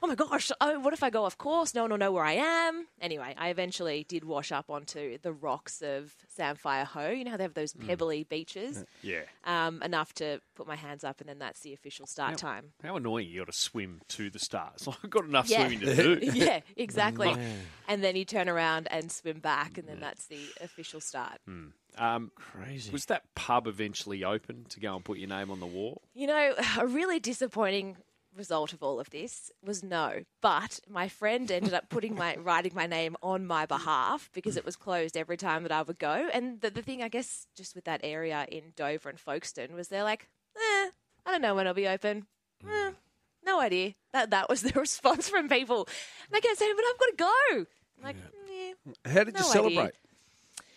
[0.04, 1.74] oh my gosh, oh, what if I go off course?
[1.74, 2.88] No one will know where I am.
[3.02, 7.10] Anyway, I eventually did wash up onto the rocks of Samphire Hoe.
[7.12, 8.84] You know how they have those pebbly beaches?
[9.02, 9.22] Yeah.
[9.46, 12.72] Um, enough to put my hands up, and then that's the official start time.
[12.84, 14.88] How annoying you got to swim to the stars.
[15.04, 15.68] I've got enough Yeah.
[15.68, 16.20] swimming to do.
[16.34, 17.36] yeah, exactly.
[17.88, 21.39] And then you turn around and swim back, and then that's the official start.
[21.98, 22.91] Um, Crazy.
[22.91, 26.02] was that pub eventually open to go and put your name on the wall?
[26.16, 27.98] You know, a really disappointing
[28.36, 30.24] result of all of this was no.
[30.42, 34.66] But my friend ended up putting my writing my name on my behalf because it
[34.66, 36.30] was closed every time that I would go.
[36.34, 39.88] And the, the thing, I guess, just with that area in Dover and Folkestone was
[39.88, 40.90] they're like, eh,
[41.26, 42.26] I don't know when it'll be open.
[42.70, 42.92] Eh,
[43.46, 43.94] no idea.
[44.14, 45.88] That that was the response from people.
[46.28, 47.16] And I kept saying, but I've got to
[47.56, 47.66] go.
[47.98, 48.16] I'm like,
[48.50, 49.12] yeah.
[49.14, 49.52] How did No you idea.
[49.54, 49.94] celebrate?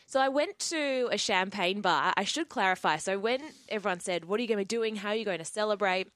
[0.07, 2.15] So I went to a champagne bar.
[2.17, 2.97] I should clarify.
[2.97, 4.97] So when everyone said, "What are you going to be doing?
[4.97, 6.09] How are you going to celebrate?"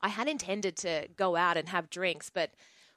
[0.00, 2.50] I had intended to go out and have drinks, but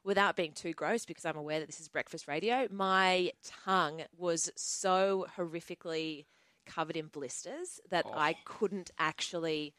[0.03, 3.31] without being too gross, because I'm aware that this is breakfast radio, my
[3.65, 6.25] tongue was so horrifically
[6.65, 8.41] covered in blisters that I oh.
[8.45, 9.73] couldn't actually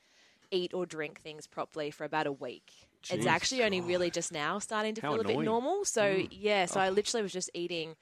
[0.50, 2.70] eat or drink things properly for about a week.
[3.10, 5.44] it's actually only really just now starting to How feel a bit annoying.
[5.46, 5.84] normal.
[5.84, 6.26] So hmm.
[6.30, 7.94] yeah, so I literally was just eating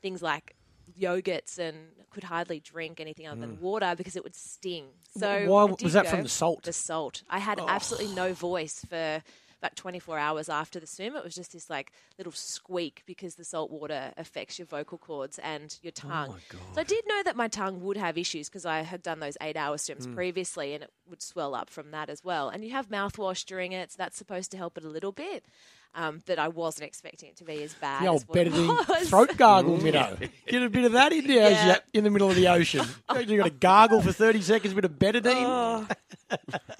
[0.00, 0.54] things like
[0.98, 1.76] yogurts and
[2.10, 3.60] could hardly drink anything other than mm.
[3.60, 4.86] water because it would sting.
[5.16, 6.62] So Why I was that go- from the salt?
[6.64, 7.22] The salt.
[7.28, 7.66] I had oh.
[7.68, 9.22] absolutely no voice for
[9.64, 11.16] about 24 hours after the swim.
[11.16, 15.38] It was just this like little squeak because the salt water affects your vocal cords
[15.38, 16.36] and your oh tongue.
[16.74, 19.38] So I did know that my tongue would have issues because I had done those
[19.40, 20.14] eight hour swims mm.
[20.14, 22.50] previously and it would swell up from that as well.
[22.50, 25.46] And you have mouthwash during it, so that's supposed to help it a little bit.
[25.96, 28.52] Um, but I wasn't expecting it to be as bad The as old what it
[28.52, 29.08] Betadine was.
[29.08, 30.16] throat gargle, Minnow.
[30.48, 31.76] Get a bit of that in there as Yeah.
[31.92, 32.84] in the middle of the ocean.
[33.26, 35.88] you got to gargle for 30 seconds with a Betadine.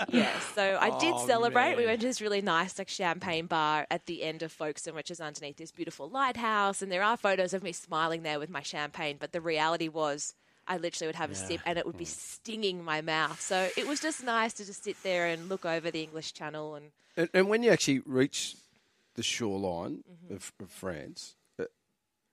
[0.08, 1.76] Yeah, so I did Oh, celebrate.
[1.76, 5.10] We went to this really nice like champagne bar at the end of Folkestone, which
[5.10, 8.62] is underneath this beautiful lighthouse, and there are photos of me smiling there with my
[8.62, 9.16] champagne.
[9.20, 10.34] But the reality was,
[10.66, 13.40] I literally would have a sip and it would be stinging my mouth.
[13.40, 16.74] So it was just nice to just sit there and look over the English Channel
[16.74, 16.86] and
[17.16, 18.56] And, and when you actually reached
[19.14, 20.34] the shoreline Mm-hmm.
[20.34, 21.64] of, of France, uh,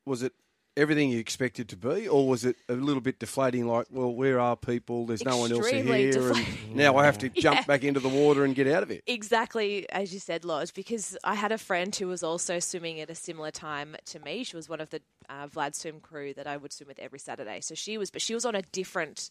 [0.06, 0.34] was it
[0.78, 3.68] everything you expected to be, or was it a little bit deflating?
[3.68, 5.06] Like, well, where are people?
[5.06, 7.64] There's no one else Extremely here, and now I have to jump Yeah.
[7.66, 9.04] back into the water and get out of it.
[9.06, 13.10] Exactly as you said, Lodge, because I had a friend who was also swimming at
[13.10, 14.44] a similar time to me.
[14.46, 17.20] She was one of the uh, Vlad swim crew that I would swim with every
[17.20, 17.60] Saturday.
[17.62, 19.30] So she was, but she was on a different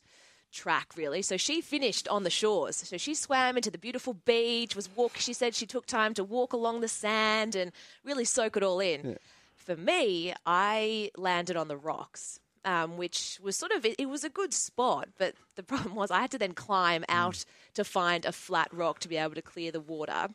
[0.52, 1.22] track really.
[1.22, 2.76] So she finished on the shores.
[2.76, 4.76] So she swam into the beautiful beach.
[4.76, 5.16] Was walk.
[5.16, 7.72] She said she took time to walk along the sand and
[8.04, 9.16] really soak it all in.
[9.56, 14.24] For me, I landed on the rocks um, which was sort of it, it was
[14.24, 17.44] a good spot, but the problem was I had to then climb out
[17.74, 20.28] to find a flat rock to be able to clear the water.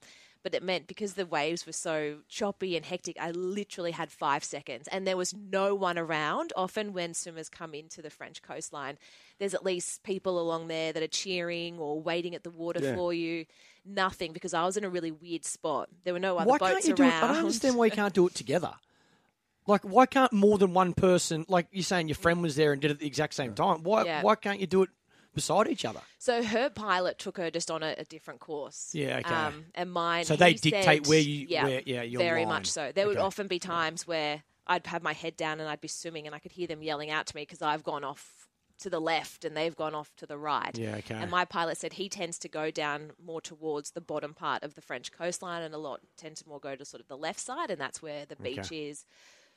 [0.45, 4.43] But it meant because the waves were so choppy and hectic, I literally had five
[4.43, 6.53] seconds, and there was no one around.
[6.55, 8.99] Often, when swimmers come into the French coastline,
[9.39, 12.93] there's at least people along there that are cheering or waiting at the water Yeah.
[12.95, 13.47] for you.
[13.83, 15.89] Nothing because I was in a really weird spot.
[16.03, 17.09] There were no other Why boats can't you around.
[17.11, 17.23] do it?
[17.23, 18.73] I don't understand why you can't do it together.
[19.65, 22.79] Like, why can't more than one person, like you're saying your friend was there and
[22.79, 24.21] did it at the exact same time, why, Yeah.
[24.21, 24.89] why can't you do it
[25.35, 26.01] beside each other?
[26.17, 28.89] So her pilot took her just on a, a different course.
[28.93, 29.33] Yeah, okay.
[29.33, 30.25] Um, and mine.
[30.25, 32.55] So they dictate said- where you- yeah, where- yeah, your very line.
[32.55, 32.91] much so.
[32.93, 36.25] There would often be times where I'd have my head down and I'd be swimming
[36.25, 38.47] and I could hear them yelling out to me because I've gone off
[38.79, 40.75] to the left and they've gone off to the right.
[40.77, 41.15] Yeah, okay.
[41.15, 44.75] And my pilot said he tends to go down more towards the bottom part of
[44.75, 47.39] the French coastline, and a lot tend to more go to sort of the left
[47.39, 48.87] side, and that's where the beach Okay.
[48.89, 49.05] is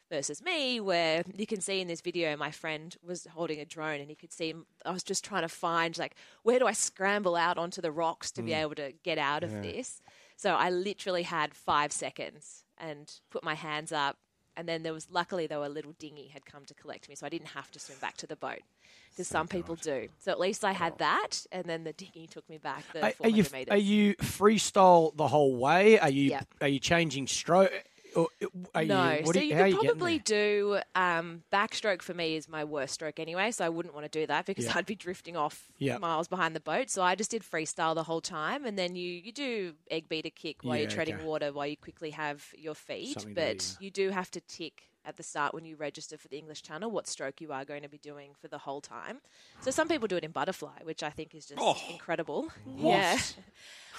[0.09, 4.01] versus me, where you can see in this video, my friend was holding a drone
[4.01, 4.55] and you could see
[4.85, 8.31] I was just trying to find, like, where do I scramble out onto the rocks
[8.33, 8.59] to be hmm.
[8.59, 10.01] able to get out of this?
[10.37, 14.17] So I literally had five seconds and put my hands up
[14.59, 17.25] And then there was luckily though a little dinghy had come to collect me, so
[17.25, 18.63] I didn't have to swim back to the boat
[19.11, 20.09] because some people do.
[20.19, 23.13] So at least I had that, and then the dinghy took me back the Are,
[23.23, 23.71] are you meters.
[23.71, 26.01] are you freestyle the whole way?
[26.01, 26.47] Are you Yep.
[26.61, 27.73] are you changing stroke?
[28.17, 28.29] Or,
[28.75, 32.03] are no, you, what so you, are could you probably do um, backstroke.
[32.03, 34.67] For me, is my worst stroke anyway, so I wouldn't want to do that because
[34.67, 34.73] Yeah.
[34.77, 35.99] I'd be drifting off Yeah.
[35.99, 36.91] miles behind the boat.
[36.91, 40.31] So I just did freestyle the whole time, and then you you do egg beater
[40.31, 41.25] kick while you're treading okay.
[41.25, 44.85] water while you quickly have your feet, Something do, but you do have to tick
[45.09, 47.83] at the start when you register for the English Channel what stroke you are going
[47.83, 49.21] to be doing for the whole time.
[49.63, 51.77] So some people do it in butterfly, which I think is just Oh.
[51.91, 52.49] incredible.
[52.77, 53.19] Yeah.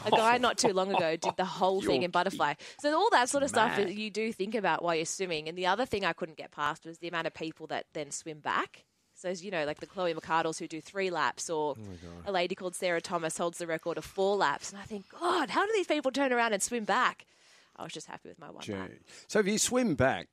[0.05, 2.53] A guy not too long ago did the whole thing in butterfly.
[2.79, 3.87] So all that sort of stuff mad.
[3.87, 5.49] that you do think about while you're swimming.
[5.49, 8.11] And the other thing I couldn't get past was the amount of people that then
[8.11, 8.85] swim back.
[9.15, 12.31] So as you know, like the Chloe McCardels who do three laps, or oh a
[12.31, 14.71] lady called Sarah Thomas holds the record of four laps.
[14.71, 17.25] And I think, God, how do these people turn around and swim back?
[17.75, 18.89] I was just happy with my one lap.
[18.91, 18.95] Gee.
[19.27, 20.29] So if you swim back,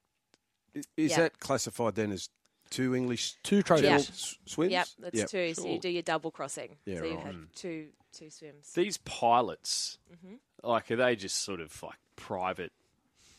[0.97, 1.17] is Yeah.
[1.23, 2.29] that classified then as
[2.71, 3.85] two English Two trophies.
[3.85, 3.95] Yeah.
[3.97, 4.73] s- swims?
[4.73, 5.29] Yep, that's Yep.
[5.29, 5.55] two.
[5.55, 6.77] So you do your double crossing.
[6.85, 7.27] Yeah, so you right.
[7.27, 8.73] have two two swims.
[8.73, 10.37] These pilots, Mm-hmm.
[10.63, 12.73] like, are they just sort of like private,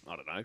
[0.06, 0.44] I don't know,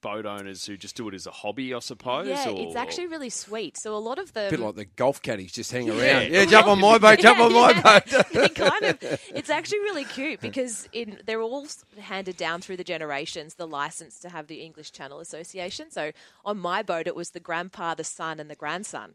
[0.00, 2.28] boat owners who just do it as a hobby, I suppose?
[2.28, 3.76] Yeah, or, it's actually really sweet.
[3.78, 6.00] So a lot of them, A bit like the golf caddies just hang around.
[6.00, 6.20] Yeah.
[6.22, 8.26] Yeah, jump on my boat, jump on my Yeah, boat.
[8.32, 8.98] they kind of.
[9.34, 11.66] It's actually really cute because in they're all
[11.98, 15.90] handed down through the generations the license to have the English Channel Association.
[15.90, 16.12] So
[16.44, 19.14] on my boat, it was the grandpa, the son, and the grandson.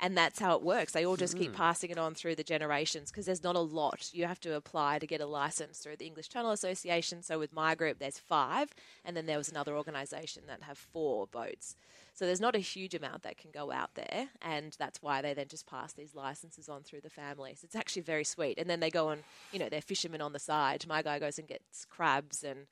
[0.00, 0.92] And that's how it works.
[0.92, 1.56] They all just keep hmm.
[1.56, 4.10] passing it on through the generations because there's not a lot.
[4.12, 7.22] You have to apply to get a license through the English Channel Association.
[7.22, 8.74] So with my group, there's five,
[9.04, 11.76] and then there was another organisation that have four boats.
[12.12, 15.34] So there's not a huge amount that can go out there, and that's why they
[15.34, 17.62] then just pass these licenses on through the families.
[17.64, 18.56] It's actually very sweet.
[18.58, 19.22] And then they go and,
[19.52, 20.86] you know, they're fishermen on the side.
[20.86, 22.66] My guy goes and gets crabs, and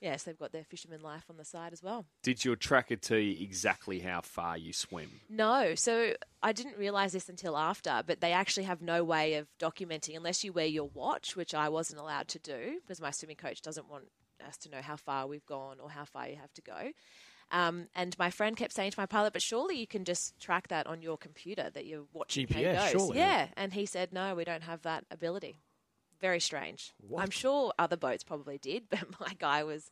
[0.00, 2.06] yes, they've got their fisherman life on the side as well.
[2.22, 5.20] Did your tracker tell you exactly how far you swim?
[5.28, 9.48] No, so I didn't realize this until after, but they actually have no way of
[9.58, 13.36] documenting unless you wear your watch, which I wasn't allowed to do because my swimming
[13.36, 14.04] coach doesn't want
[14.46, 16.92] us to know how far we've gone or how far you have to go.
[17.50, 20.68] Um, and my friend kept saying to my pilot, "But surely you can just track
[20.68, 23.18] that on your computer that you're watching how GPS, it goes." surely.
[23.18, 25.62] Yeah, and he said, "No, we don't have that ability."
[26.20, 26.92] Very strange.
[27.16, 29.90] I'm sure other boats probably did, but my guy was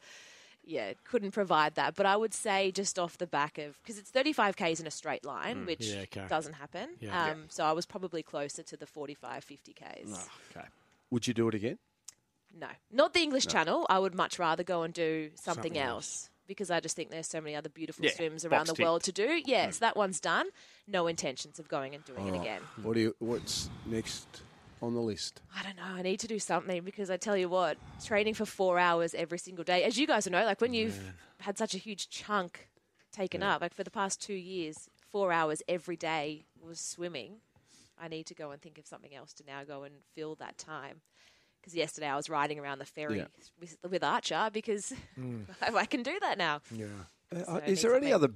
[0.69, 1.95] yeah, couldn't provide that.
[1.95, 4.91] But I would say just off the back of because it's 35 k's in a
[4.91, 6.27] straight line, which Mm, Yeah, okay.
[6.29, 6.89] doesn't happen.
[7.01, 7.31] Yeah.
[7.31, 10.13] Um, so I was probably closer to the 45, 50 k's.
[10.13, 10.67] Oh, okay.
[11.11, 11.79] Would you do it again?
[12.59, 13.87] No, not the English Channel.
[13.89, 16.31] I would much rather go and do something, Something else.
[16.49, 19.13] Because I just think there's so many other beautiful Yeah, swims around the world to
[19.13, 19.43] do.
[19.45, 20.47] Yes, that one's done.
[20.87, 22.61] No intentions of going and doing All it again.
[22.83, 23.17] What do you?
[23.19, 24.43] What's next
[24.83, 25.41] on the list?
[25.57, 25.83] I don't know.
[25.99, 29.39] I need to do something because I tell you what, training for four hours every
[29.39, 30.99] single day, as you guys know, like when you've
[31.41, 32.69] had such a huge chunk
[33.13, 37.37] taken up, like for the past two years, four hours every day was swimming.
[37.99, 40.59] I need to go and think of something else to now go and fill that
[40.59, 41.01] time.
[41.61, 43.25] Because yesterday I was riding around the ferry Yeah.
[43.59, 44.93] with, with Archer because
[45.75, 46.61] I can do that now.
[46.71, 46.87] Yeah.
[47.35, 48.29] Uh, So I is need there any other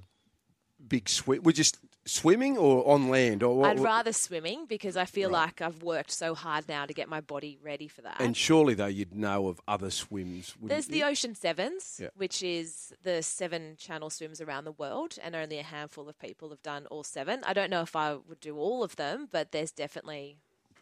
[0.87, 1.43] big swim?
[1.43, 3.65] We're just swimming or on land or?
[3.65, 7.21] I'd rather swimming because I feel like I've worked so hard now to get my
[7.21, 8.19] body ready for that.
[8.19, 10.55] And surely though you'd know of other swims.
[10.61, 11.03] There's the?
[11.03, 12.07] Oceans Seven, Yeah.
[12.15, 16.49] which is the seven channel swims around the world, and only a handful of people
[16.49, 17.43] have done all seven.
[17.45, 20.37] I don't know if I would do all of them, but there's definitely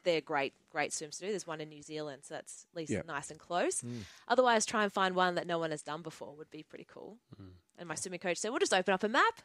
[0.05, 1.31] they're great, great swims to do.
[1.31, 3.01] There's one in New Zealand, so that's at least Yeah.
[3.05, 3.81] nice and close.
[3.81, 4.03] Mm.
[4.29, 7.17] Otherwise, try and find one that no one has done before would be pretty cool.
[7.39, 7.49] Mm.
[7.77, 9.41] And my swimming coach said, "We'll just open up a map,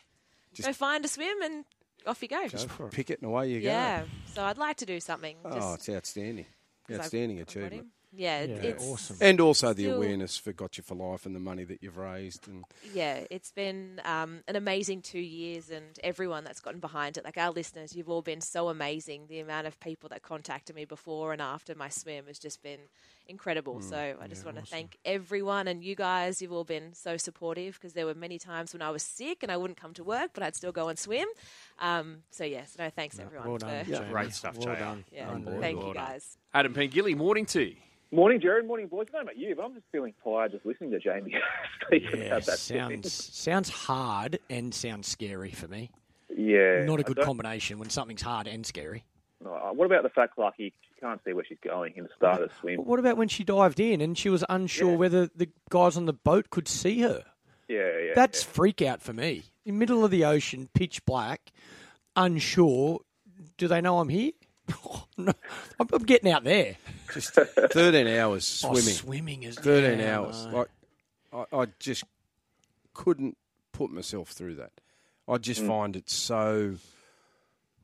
[0.63, 1.65] go find a swim, and
[2.07, 3.69] off you go." Just pick it and away you go.
[3.69, 4.05] yeah.
[4.35, 5.37] So I'd like to do something.
[5.45, 6.47] Oh, just it's outstanding.
[6.89, 7.87] I've- Outstanding I've achievement.
[8.17, 9.17] Yeah, Yeah, it's awesome.
[9.21, 12.47] And also the Still- awareness for Gotcha for Life and the money that you've raised.
[12.47, 17.25] And yeah, it's been um, an amazing two years, and everyone that's gotten behind it,
[17.25, 19.27] like our listeners, you've all been so amazing.
[19.29, 22.79] The amount of people that contacted me before and after my swim has just been
[23.27, 23.81] incredible.
[23.81, 27.75] so I just want to thank everyone, and you guys, you've all been so supportive
[27.75, 30.31] because there were many times when I was sick and I wouldn't come to work,
[30.35, 31.27] but I'd still go and swim.
[31.79, 33.49] Um, so yes, no thanks everyone.
[33.49, 33.85] Well done.
[33.87, 34.11] for, Jaimee.
[34.11, 34.79] Great stuff, Well JR.
[34.81, 35.05] done.
[35.11, 35.61] yeah, Unbelievable.
[35.63, 36.07] thank you Well done.
[36.07, 36.37] guys.
[36.53, 37.77] Adam Pengilly, morning to you.
[38.15, 38.67] Morning, Jared.
[38.67, 39.07] Morning, boys.
[39.09, 41.33] I don't know about you, but I'm just feeling tired just listening to Jaimee
[41.87, 42.59] speak Yeah, about that.
[42.61, 45.91] sounds sounds hard and sounds scary for me.
[46.35, 46.85] yeah.
[46.85, 49.05] Not a good combination when something's hard and scary.
[49.45, 52.41] Uh, What about the fact, like, you can't see where she's going in the start
[52.41, 52.77] of the swim?
[52.77, 54.97] But what about when she dived in and she was unsure Yeah.
[54.97, 57.25] whether the guys on the boat could see her?
[57.69, 58.13] Yeah, yeah.
[58.15, 59.43] That's freak out for me.
[59.65, 61.51] In middle of the ocean, pitch black,
[62.15, 63.01] unsure.
[63.59, 64.33] Do they know I'm here?
[65.19, 65.33] no,
[65.79, 66.77] I'm, I'm getting out there.
[67.13, 68.95] just 13 hours Oh, swimming.
[68.95, 70.47] swimming is 13 yeah, hours.
[70.47, 70.67] know.
[71.33, 72.05] Like, I, I just
[72.95, 73.37] couldn't
[73.73, 74.73] put myself through that.
[75.29, 75.69] I just Mm.
[75.69, 76.77] find it so.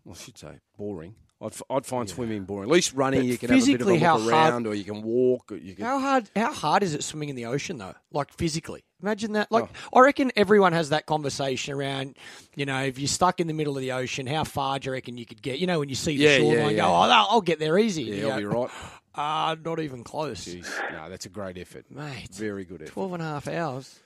[0.05, 1.15] Well, I should say boring.
[1.43, 2.69] I'd, f- I'd find swimming boring.
[2.69, 4.67] At least running, But you can have a bit of a physically, how hard- around,
[4.67, 5.85] or you can walk, or you can.
[5.87, 6.29] How hard?
[6.37, 7.95] How hard is it swimming in the ocean though?
[8.13, 9.51] Like physically, imagine that.
[9.51, 9.99] Like Oh.
[9.99, 12.17] I reckon everyone has that conversation around.
[12.57, 14.93] You know, if you're stuck in the middle of the ocean, how far do you
[14.93, 15.59] reckon you could get?
[15.59, 16.83] You know, when you see the Yeah, yeah, shoreline, yeah.
[16.83, 18.03] go, oh, I'll get there easy.
[18.05, 18.71] Yeah, You I'll be right.
[19.15, 22.29] Ah, not even close, Jeez, no, that's a great effort, mate.
[22.33, 22.93] Very good effort.
[22.93, 23.99] 12 and a half hours.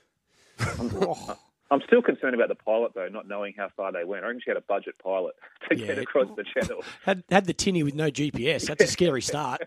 [1.70, 4.24] I'm still concerned about the pilot though, not knowing how far they went.
[4.24, 5.34] I reckon she had a budget pilot
[5.70, 5.86] to Yeah.
[5.86, 6.82] get across the channel.
[7.04, 8.66] Had had the tinny with no GPS.
[8.66, 9.62] That's a scary start.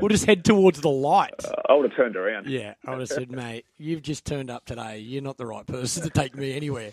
[0.00, 1.34] we'll just head towards the light.
[1.68, 2.46] I would have turned around.
[2.46, 4.98] Yeah, I would have said, mate, you've just turned up today.
[4.98, 6.92] You're not the right person to take me anywhere.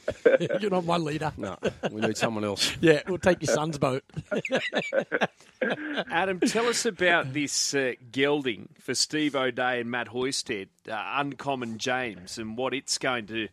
[0.59, 1.31] You're not my leader.
[1.37, 1.57] No,
[1.91, 2.75] we need someone else.
[2.81, 4.03] Yeah, we'll take your son's boat.
[6.11, 11.77] Adam, tell us about this uh, gelding for Steve O'Dea and Matt Hoysted, uh, Uncommon
[11.77, 13.47] James, and what it's going to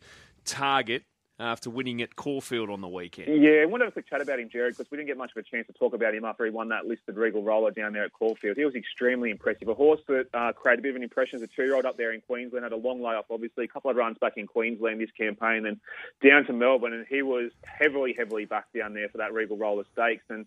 [0.45, 1.03] target
[1.39, 3.41] after winning at Caulfield on the weekend.
[3.41, 5.31] Yeah, I want to have a chat about him, Jared, because we didn't get much
[5.35, 7.93] of a chance to talk about him after he won that listed Regal roller down
[7.93, 8.57] there at Caulfield.
[8.57, 9.67] He was extremely impressive.
[9.67, 12.13] A horse that uh, created a bit of an impression as a two-year-old up there
[12.13, 15.09] in Queensland, had a long layoff, obviously, a couple of runs back in Queensland this
[15.17, 15.79] campaign, then
[16.23, 19.85] down to Melbourne, and he was heavily, heavily back down there for that Regal roller
[19.93, 20.25] stakes.
[20.29, 20.45] And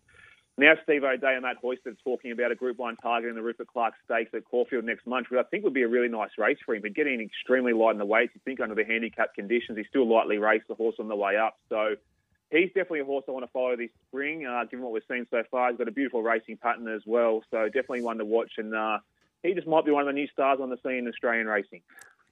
[0.57, 3.66] now Steve O'Dea and Matt Hoysted talking about a Group 1 target in the Rupert
[3.66, 6.59] Clarke Stakes at Caulfield next month, which I think would be a really nice race
[6.64, 6.82] for him.
[6.82, 10.09] But getting extremely light in the weights, you think under the handicap conditions, he's still
[10.09, 11.59] lightly raced the horse on the way up.
[11.68, 11.96] So
[12.50, 15.26] he's definitely a horse I want to follow this spring, uh, given what we've seen
[15.30, 15.70] so far.
[15.70, 18.52] He's got a beautiful racing pattern as well, so definitely one to watch.
[18.59, 18.98] And uh,
[19.42, 21.82] he just might be one of the new stars on the scene in Australian racing.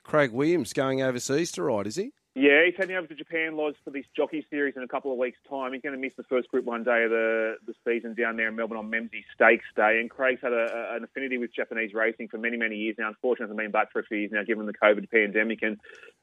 [0.05, 2.13] Craig Williams going overseas to ride, is he?
[2.35, 5.19] Yeah, he's heading over to Japan, Loz, for this jockey series in a couple of
[5.19, 5.75] weeks' time.
[5.75, 8.49] He's going to miss the first Group One day of the, the season down there
[8.49, 10.01] in Melbourne on Memsie Stakes Day.
[10.01, 13.09] And Craig's had a, an affinity with Japanese racing for many, many years now.
[13.09, 15.61] Unfortunately, hasn't been back for a few years now, given the COVID pandemic.
[15.61, 15.79] And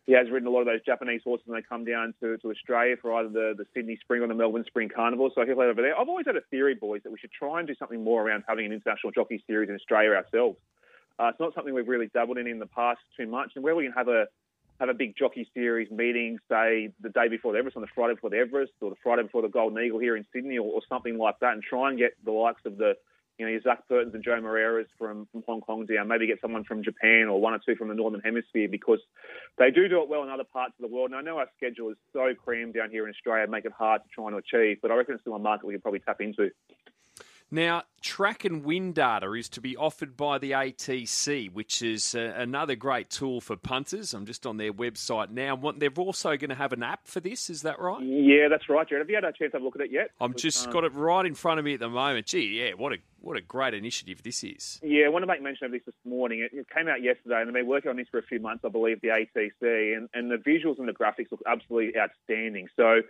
[0.08, 2.50] he has ridden a lot of those Japanese horses when they come down to, to
[2.50, 5.30] Australia for either the, the Sydney Spring or the Melbourne Spring Carnival.
[5.36, 5.96] So he'll head over there.
[5.96, 8.46] I've always had a theory, boys, that we should try and do something more around
[8.48, 10.58] having an international jockey series in Australia ourselves.
[11.20, 13.76] Uh, it's not something we've really dabbled in in the past too much, and where
[13.76, 14.26] we can have a
[14.80, 18.16] have a big jockey series meeting, say the day before the Everest, on the Friday
[18.16, 20.82] before the Everest, or the Friday before the Golden Eagle here in Sydney, or, or
[20.88, 22.96] something like that, and try and get the likes of the
[23.40, 26.42] you know, your Zac Purtons and João Moreira's from, from Hong Kong down, maybe get
[26.42, 29.00] someone from Japan or one or two from the Northern Hemisphere because
[29.58, 31.12] they do do it well in other parts of the world.
[31.12, 34.04] And I know our schedule is so crammed down here in Australia, make it hard
[34.04, 36.20] to try and achieve, but I reckon it's still a market we could probably tap
[36.20, 36.52] into.
[37.52, 42.34] Now, track and wind data is to be offered by the ATC, which is uh,
[42.36, 44.14] another great tool for punters.
[44.14, 45.56] I'm just on their website now.
[45.56, 48.04] What- They're also going to have an app for this, is that right?
[48.04, 49.02] Yeah, that's right, Jared.
[49.02, 50.12] Have you had a chance to have a look at it yet?
[50.22, 52.28] I'm just Um, got it right in front of me at the moment.
[52.28, 54.80] Gee, yeah, what a what a great initiative this is.
[54.82, 56.40] Yeah, I want to make mention of this this morning.
[56.40, 58.64] It, it came out yesterday, and they've been working on this for a few months,
[58.64, 62.70] I believe, the ATC, and, and the visuals and the graphics look absolutely outstanding.
[62.78, 63.02] So,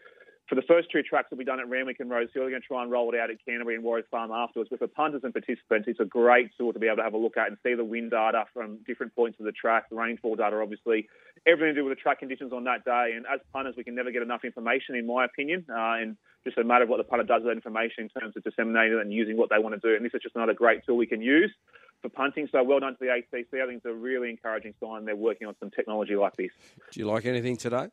[0.49, 2.67] for the first two tracks that we've done at Randwick and Rosehill, we're going to
[2.67, 4.71] try and roll it out at Canterbury and Warwick Farm afterwards.
[4.71, 7.17] But for punters and participants, it's a great tool to be able to have a
[7.17, 10.35] look at and see the wind data from different points of the track, the rainfall
[10.35, 11.07] data, obviously,
[11.45, 13.13] everything to do with the track conditions on that day.
[13.15, 16.57] And as punters, we can never get enough information, in my opinion, uh, and just
[16.57, 19.01] a matter of what the punter does with that information in terms of disseminating it
[19.01, 19.95] and using what they want to do.
[19.95, 21.53] And this is just another great tool we can use
[22.01, 22.49] for punting.
[22.51, 23.61] So well done to the ATC.
[23.61, 26.49] I think it's a really encouraging sign they're working on some technology like this.
[26.91, 27.89] Do you like anything today?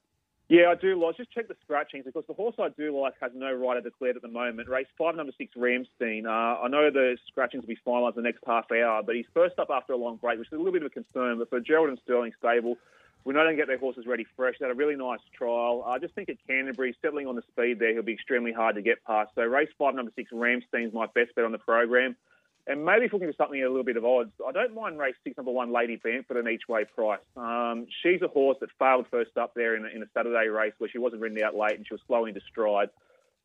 [0.48, 0.94] Yeah, I do.
[0.94, 4.14] Like, just check the scratchings because the horse I do like has no rider declared
[4.14, 4.68] at the moment.
[4.68, 6.24] Race five, number six, Ramstein.
[6.24, 9.58] Uh, I know the scratchings will be finalised the next half hour, but he's first
[9.58, 11.38] up after a long break, which is a little bit of a concern.
[11.38, 12.76] But for Gerald and Sterling stable,
[13.24, 14.54] we know they can get their horses ready fresh.
[14.60, 15.82] They had a really nice trial.
[15.84, 18.82] I just think at Canterbury, settling on the speed there, he'll be extremely hard to
[18.82, 19.32] get past.
[19.34, 22.14] So race five, number six, Ramstein's my best bet on the program.
[22.68, 25.14] And maybe if we looking something a little bit of odds, I don't mind race
[25.22, 27.20] six, number one, Lady Bamford, an each way price.
[27.36, 30.72] Um, she's a horse that failed first up there in a, in a Saturday race
[30.78, 32.88] where she wasn't ridden out late and she was slowing to stride.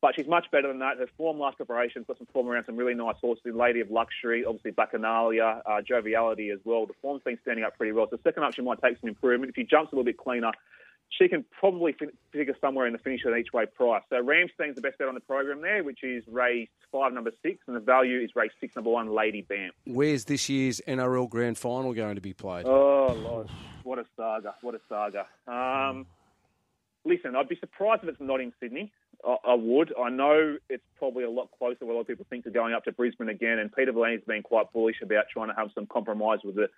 [0.00, 0.98] But she's much better than that.
[0.98, 3.92] Her form last preparation's got some form around some really nice horses in Lady of
[3.92, 6.86] Luxury, obviously Bacchanalia, uh, Joviality as well.
[6.86, 8.08] The form's been standing up pretty well.
[8.10, 9.50] So second up, she might take some improvement.
[9.50, 10.50] If she jumps a little bit cleaner,
[11.18, 11.94] she can probably
[12.32, 14.02] figure somewhere in the finish at each way price.
[14.08, 17.58] So Ramstein's the best bet on the program there, which is race five, number six,
[17.66, 19.70] and the value is race six, number one, Lady Bam.
[19.84, 22.66] Where's this year's NRL Grand Final going to be played?
[22.66, 23.48] Oh, Lord.
[23.82, 24.54] What a saga.
[24.62, 25.26] What a saga.
[25.46, 26.06] Um,
[27.04, 28.92] listen, I'd be surprised if it's not in Sydney.
[29.24, 29.92] I, I would.
[29.98, 32.74] I know it's probably a lot closer than a lot of people think to going
[32.74, 35.86] up to Brisbane again, and Peter V'landys been quite bullish about trying to have some
[35.86, 36.68] compromise with the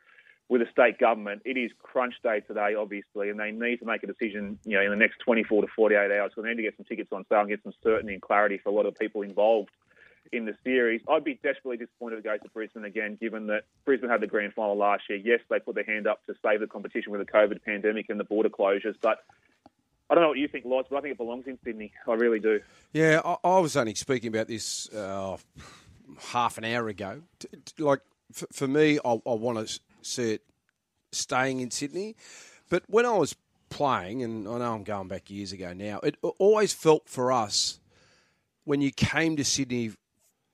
[0.48, 1.42] with the state government.
[1.44, 4.82] It is crunch day today, obviously, and they need to make a decision, you know,
[4.82, 6.32] in the next 24 to 48 hours.
[6.34, 8.58] So they need to get some tickets on sale and get some certainty and clarity
[8.58, 9.70] for a lot of people involved
[10.32, 11.00] in the series.
[11.08, 14.52] I'd be desperately disappointed to go to Brisbane again, given that Brisbane had the grand
[14.54, 15.18] final last year.
[15.18, 18.18] Yes, they put their hand up to save the competition with the COVID pandemic and
[18.18, 19.24] the border closures, but
[20.10, 21.92] I don't know what you think, Loz, but I think it belongs in Sydney.
[22.06, 22.60] I really do.
[22.92, 25.38] Yeah, I, I was only speaking about this uh,
[26.18, 27.22] half an hour ago.
[27.78, 28.00] Like
[28.32, 32.16] for, for me, I, I want to staying in Sydney.
[32.70, 33.34] But when I was
[33.70, 37.80] playing, and I know I'm going back years ago now, it always felt for us
[38.64, 39.92] when you came to Sydney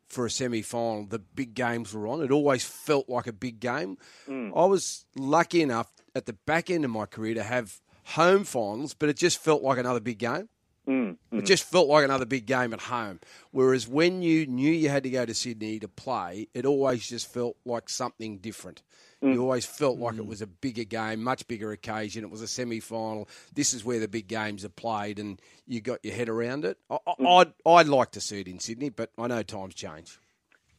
[0.09, 2.23] for a semi final, the big games were on.
[2.23, 3.97] It always felt like a big game.
[4.29, 4.53] Mm.
[4.57, 8.93] I was lucky enough at the back end of my career to have home finals,
[8.93, 10.49] but it just felt like another big game.
[10.89, 11.39] Mm, mm.
[11.39, 13.21] It just felt like another big game at home.
[13.53, 17.33] Whereas when you knew you had to go to Sydney to play, it always just
[17.33, 18.83] felt like something different.
[19.23, 19.35] Mm.
[19.35, 20.29] You always felt like it mm.
[20.29, 22.25] was a bigger game, much bigger occasion.
[22.25, 23.29] It was a semi final.
[23.55, 26.79] This is where the big games are played, and you got your head around it.
[26.89, 27.41] I, I, mm.
[27.41, 30.19] I'd, I'd like to see it in Sydney, but I know times change.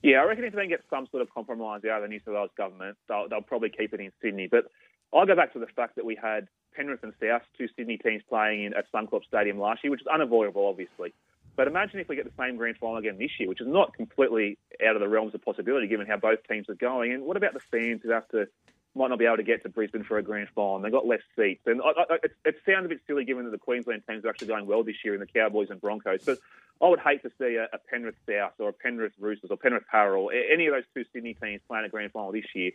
[0.02, 2.20] Yeah, I reckon if they can get some sort of compromise out of the New
[2.26, 4.48] South Wales government, they'll, they'll probably keep it in Sydney.
[4.50, 4.66] But
[5.14, 8.24] I'll go back to the fact that we had Penrith and South, two Sydney teams
[8.28, 11.14] playing in at Suncorp Stadium last year, which is unavoidable, obviously.
[11.56, 13.94] But imagine if we get the same grand final again this year, which is not
[13.94, 17.14] completely out of the realms of possibility given how both teams are going.
[17.14, 18.48] And what about the fans who have to
[18.94, 20.80] might not be able to get to Brisbane for a grand final?
[20.80, 23.52] They've got less seats, and I, I, it, it sounds a bit silly given that
[23.52, 26.24] the Queensland teams are actually going well this year in the Cowboys and Broncos.
[26.26, 26.40] But
[26.82, 29.88] I would hate to see a, a Penrith South or a Penrith Roosters or Penrith
[29.90, 32.72] Parra or any of those two Sydney teams playing a grand final this year.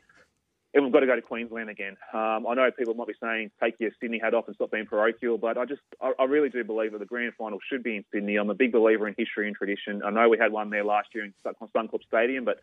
[0.76, 1.96] And we've got to go to Queensland again.
[2.12, 4.84] Um, I know people might be saying take your Sydney hat off and stop being
[4.84, 7.96] parochial, but I just I, I really do believe that the grand final should be
[7.96, 8.36] in Sydney.
[8.36, 10.02] I'm a big believer in history and tradition.
[10.04, 12.60] I know we had one there last year in Sun- Suncorp Stadium, but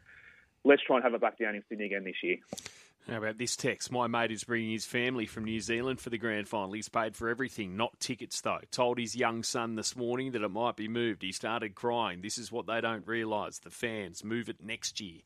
[0.63, 2.37] let's try and have it back down in Sydney again this year.
[3.09, 3.91] How about this text?
[3.91, 6.71] My mate is bringing his family from New Zealand for the grand final.
[6.71, 8.59] He's paid for everything, not tickets though.
[8.69, 11.23] Told his young son this morning that it might be moved.
[11.23, 12.21] He started crying.
[12.21, 13.57] This is what they don't realise.
[13.57, 15.21] The fans move it next year.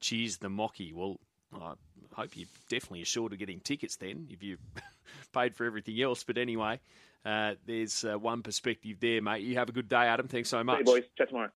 [0.00, 0.94] Cheers the mocky.
[0.94, 1.20] Well,
[1.54, 1.74] I
[2.14, 4.58] hope you definitely are sure to getting tickets then if you
[5.32, 6.24] paid for everything else.
[6.24, 6.80] But anyway,
[7.24, 9.42] uh, there's uh, one perspective there, mate.
[9.42, 10.28] You have a good day, Adam.
[10.28, 10.84] Thanks so much.
[10.84, 11.04] boys.
[11.16, 11.50] Chat tomorrow.